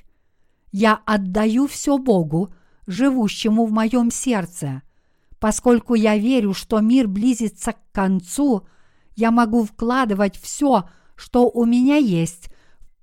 Я 0.73 0.99
отдаю 1.05 1.67
все 1.67 1.97
Богу, 1.97 2.53
живущему 2.87 3.67
в 3.67 3.71
моем 3.71 4.11
сердце. 4.11 4.81
Поскольку 5.39 5.93
я 5.93 6.17
верю, 6.17 6.53
что 6.53 6.81
мир 6.81 7.07
близится 7.07 7.71
к 7.71 7.79
концу, 7.93 8.67
я 9.15 9.31
могу 9.31 9.63
вкладывать 9.63 10.37
все, 10.37 10.89
что 11.15 11.49
у 11.49 11.65
меня 11.65 11.97
есть, 11.97 12.49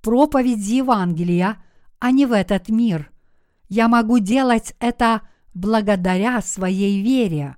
проповедь 0.01 0.65
Евангелия, 0.65 1.63
а 1.99 2.11
не 2.11 2.25
в 2.25 2.31
этот 2.31 2.69
мир. 2.69 3.11
Я 3.69 3.87
могу 3.87 4.19
делать 4.19 4.75
это 4.79 5.21
благодаря 5.53 6.41
своей 6.41 7.01
вере. 7.01 7.55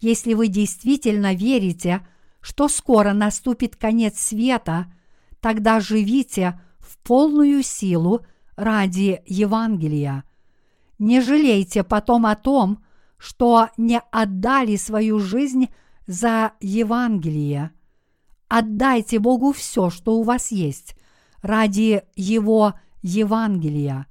Если 0.00 0.34
вы 0.34 0.48
действительно 0.48 1.34
верите, 1.34 2.06
что 2.40 2.68
скоро 2.68 3.12
наступит 3.12 3.76
конец 3.76 4.18
света, 4.18 4.92
тогда 5.40 5.80
живите 5.80 6.60
в 6.78 6.98
полную 6.98 7.62
силу 7.62 8.24
ради 8.56 9.22
Евангелия. 9.26 10.24
Не 10.98 11.20
жалейте 11.20 11.84
потом 11.84 12.26
о 12.26 12.36
том, 12.36 12.84
что 13.18 13.68
не 13.76 14.00
отдали 14.10 14.76
свою 14.76 15.18
жизнь 15.18 15.68
за 16.06 16.52
Евангелие. 16.60 17.72
Отдайте 18.54 19.18
Богу 19.18 19.52
все, 19.52 19.88
что 19.88 20.18
у 20.18 20.24
вас 20.24 20.50
есть, 20.52 20.94
ради 21.40 22.02
Его 22.14 22.74
Евангелия. 23.00 24.06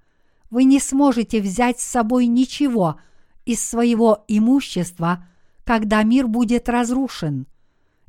Вы 0.50 0.64
не 0.64 0.80
сможете 0.80 1.42
взять 1.42 1.80
с 1.80 1.86
собой 1.86 2.26
ничего 2.26 3.00
из 3.46 3.64
своего 3.64 4.26
имущества, 4.28 5.28
когда 5.64 6.02
мир 6.02 6.26
будет 6.28 6.70
разрушен. 6.70 7.46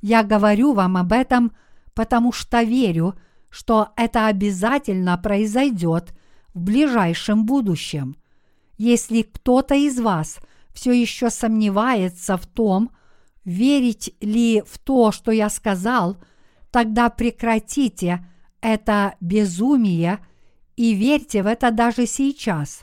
Я 0.00 0.22
говорю 0.22 0.72
вам 0.72 0.96
об 0.96 1.12
этом, 1.12 1.52
потому 1.92 2.32
что 2.32 2.62
верю, 2.62 3.14
что 3.50 3.90
это 3.96 4.26
обязательно 4.26 5.18
произойдет 5.18 6.14
в 6.54 6.62
ближайшем 6.62 7.44
будущем. 7.44 8.16
Если 8.78 9.20
кто-то 9.20 9.74
из 9.74 10.00
вас 10.00 10.38
все 10.72 10.92
еще 10.92 11.28
сомневается 11.28 12.38
в 12.38 12.46
том, 12.46 12.90
верить 13.44 14.14
ли 14.20 14.62
в 14.66 14.78
то, 14.78 15.12
что 15.12 15.30
я 15.30 15.48
сказал, 15.48 16.16
тогда 16.70 17.10
прекратите 17.10 18.26
это 18.60 19.14
безумие 19.20 20.18
и 20.76 20.94
верьте 20.94 21.42
в 21.42 21.46
это 21.46 21.70
даже 21.70 22.06
сейчас. 22.06 22.82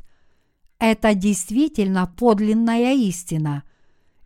Это 0.78 1.14
действительно 1.14 2.08
подлинная 2.08 2.94
истина. 2.94 3.64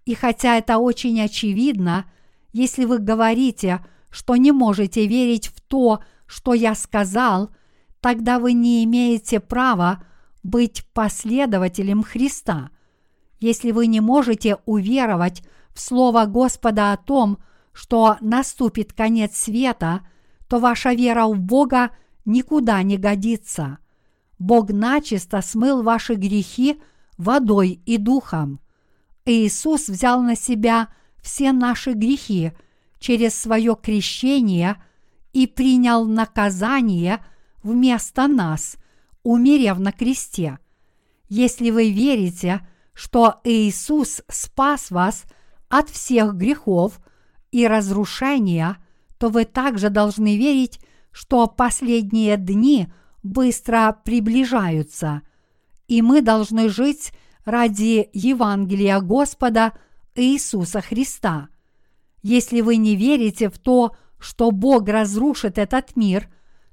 И 0.06 0.16
хотя 0.16 0.58
это 0.58 0.78
очень 0.80 1.20
очевидно, 1.22 2.06
если 2.52 2.86
вы 2.86 3.00
говорите, 3.00 3.84
что 4.10 4.36
не 4.36 4.52
можете 4.52 5.08
верить 5.08 5.48
в 5.48 5.62
то, 5.62 6.02
что 6.26 6.54
я 6.54 6.76
сказал, 6.76 7.52
тогда 8.00 8.38
вы 8.40 8.54
не 8.54 8.84
имеете 8.84 9.40
права 9.40 10.04
быть 10.44 10.86
последователем 10.94 12.04
Христа. 12.04 12.70
Если 13.40 13.72
вы 13.72 13.88
не 13.88 14.02
можете 14.02 14.58
уверовать 14.66 15.42
в 15.74 15.80
Слово 15.80 16.26
Господа 16.26 16.93
о 16.93 16.97
том, 16.97 17.39
что 17.71 18.17
наступит 18.21 18.93
конец 18.93 19.36
света– 19.36 20.07
то 20.53 20.59
ваша 20.59 20.93
вера 20.93 21.26
в 21.26 21.39
Бога 21.39 21.89
никуда 22.26 22.84
не 22.84 22.97
годится. 22.97 23.80
Бог 24.38 24.69
начисто 24.69 25.41
смыл 25.41 25.82
ваши 25.82 26.13
грехи 26.13 26.80
водой 27.17 27.82
и 27.88 27.97
духом. 27.97 28.59
Иисус 29.26 29.89
взял 29.89 30.21
на 30.21 30.36
себя 30.36 30.89
все 31.24 31.53
наши 31.53 31.93
грехи 31.93 32.51
через 32.99 33.34
свое 33.34 33.76
крещение 33.76 34.80
и 35.32 35.47
принял 35.47 36.05
наказание 36.05 37.26
вместо 37.63 38.28
нас, 38.28 38.78
умерев 39.24 39.80
на 39.80 39.91
кресте. 39.91 40.59
Если 41.30 41.71
вы 41.71 41.89
верите, 41.91 42.61
что 42.93 43.41
Иисус 43.43 44.21
спас 44.30 44.91
вас 44.91 45.24
от 45.78 45.89
всех 45.89 46.36
грехов 46.36 46.99
и 47.51 47.67
разрушения– 47.67 48.78
то 49.24 49.30
вы 49.30 49.45
также 49.45 49.89
должны 49.89 50.36
верить, 50.36 50.82
что 51.13 51.47
последние 51.47 52.36
дни 52.36 52.89
быстро 53.24 53.97
приближаются, 54.03 55.21
и 55.88 56.01
мы 56.01 56.21
должны 56.21 56.67
жить 56.67 57.13
ради 57.45 58.09
Евангелия 58.11 58.99
Господа 58.99 59.71
Иисуса 60.13 60.82
Христа. 60.82 61.47
Если 62.21 62.59
вы 62.59 62.76
не 62.76 62.97
верите 62.97 63.49
в 63.49 63.57
то, 63.59 63.95
что 64.19 64.51
Бог 64.51 64.89
разрушит 64.89 65.57
этот 65.57 65.95
мир, 65.95 66.30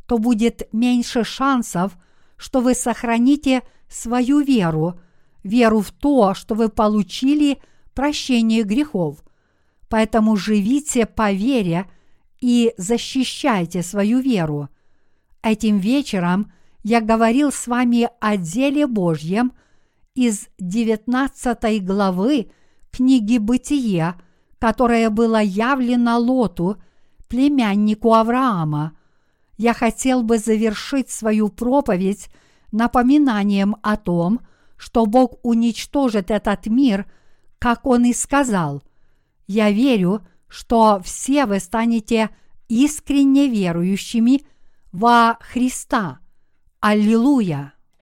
то 0.07 0.19
будет 0.19 0.69
меньше 0.73 1.23
шансов, 1.23 1.97
что 2.37 2.61
вы 2.61 2.75
сохраните 2.75 3.63
свою 3.89 4.41
веру, 4.41 4.99
веру 5.45 5.83
в 5.83 5.93
то, 5.93 6.35
что 6.35 6.57
вы 6.57 6.69
получили 6.69 7.63
прощение 8.01 8.63
грехов. 8.63 9.23
Поэтому 9.89 10.37
живите 10.37 11.07
по 11.07 11.33
вере– 11.33 11.87
и 12.41 12.73
защищайте 12.77 13.83
свою 13.83 14.21
веру. 14.21 14.69
Этим 15.43 15.79
вечером 15.79 16.53
я 16.83 17.01
говорил 17.01 17.53
с 17.53 17.67
вами 17.67 18.09
о 18.21 18.37
деле 18.37 18.87
Божьем 18.87 19.53
из 20.15 20.49
19 20.59 21.85
главы 21.85 22.51
книги 22.91 23.39
«Бытие», 23.39 24.15
которое 24.59 25.11
было 25.11 25.43
явлено 25.43 26.19
Лоту, 26.19 26.77
племяннику 27.29 28.15
Авраама. 28.15 28.93
Я 29.57 29.75
хотел 29.75 30.23
бы 30.23 30.39
завершить 30.39 31.11
свою 31.11 31.49
проповедь 31.49 32.29
напоминанием 32.73 33.77
о 33.83 33.97
том, 33.97 34.41
что 34.77 35.07
Бог 35.07 35.35
уничтожит 35.43 36.31
этот 36.31 36.67
мир, 36.67 37.07
как 37.61 37.87
Он 37.87 38.05
и 38.05 38.13
сказал. 38.13 38.83
Я 39.47 39.71
верю, 39.71 40.27
что 40.49 41.01
все 41.05 41.47
вы 41.47 41.61
станете 41.61 42.31
искренне 42.69 43.49
верующими 43.49 44.43
во 44.91 45.39
Христа. 45.41 46.19
Аллилуйя! 46.81 47.75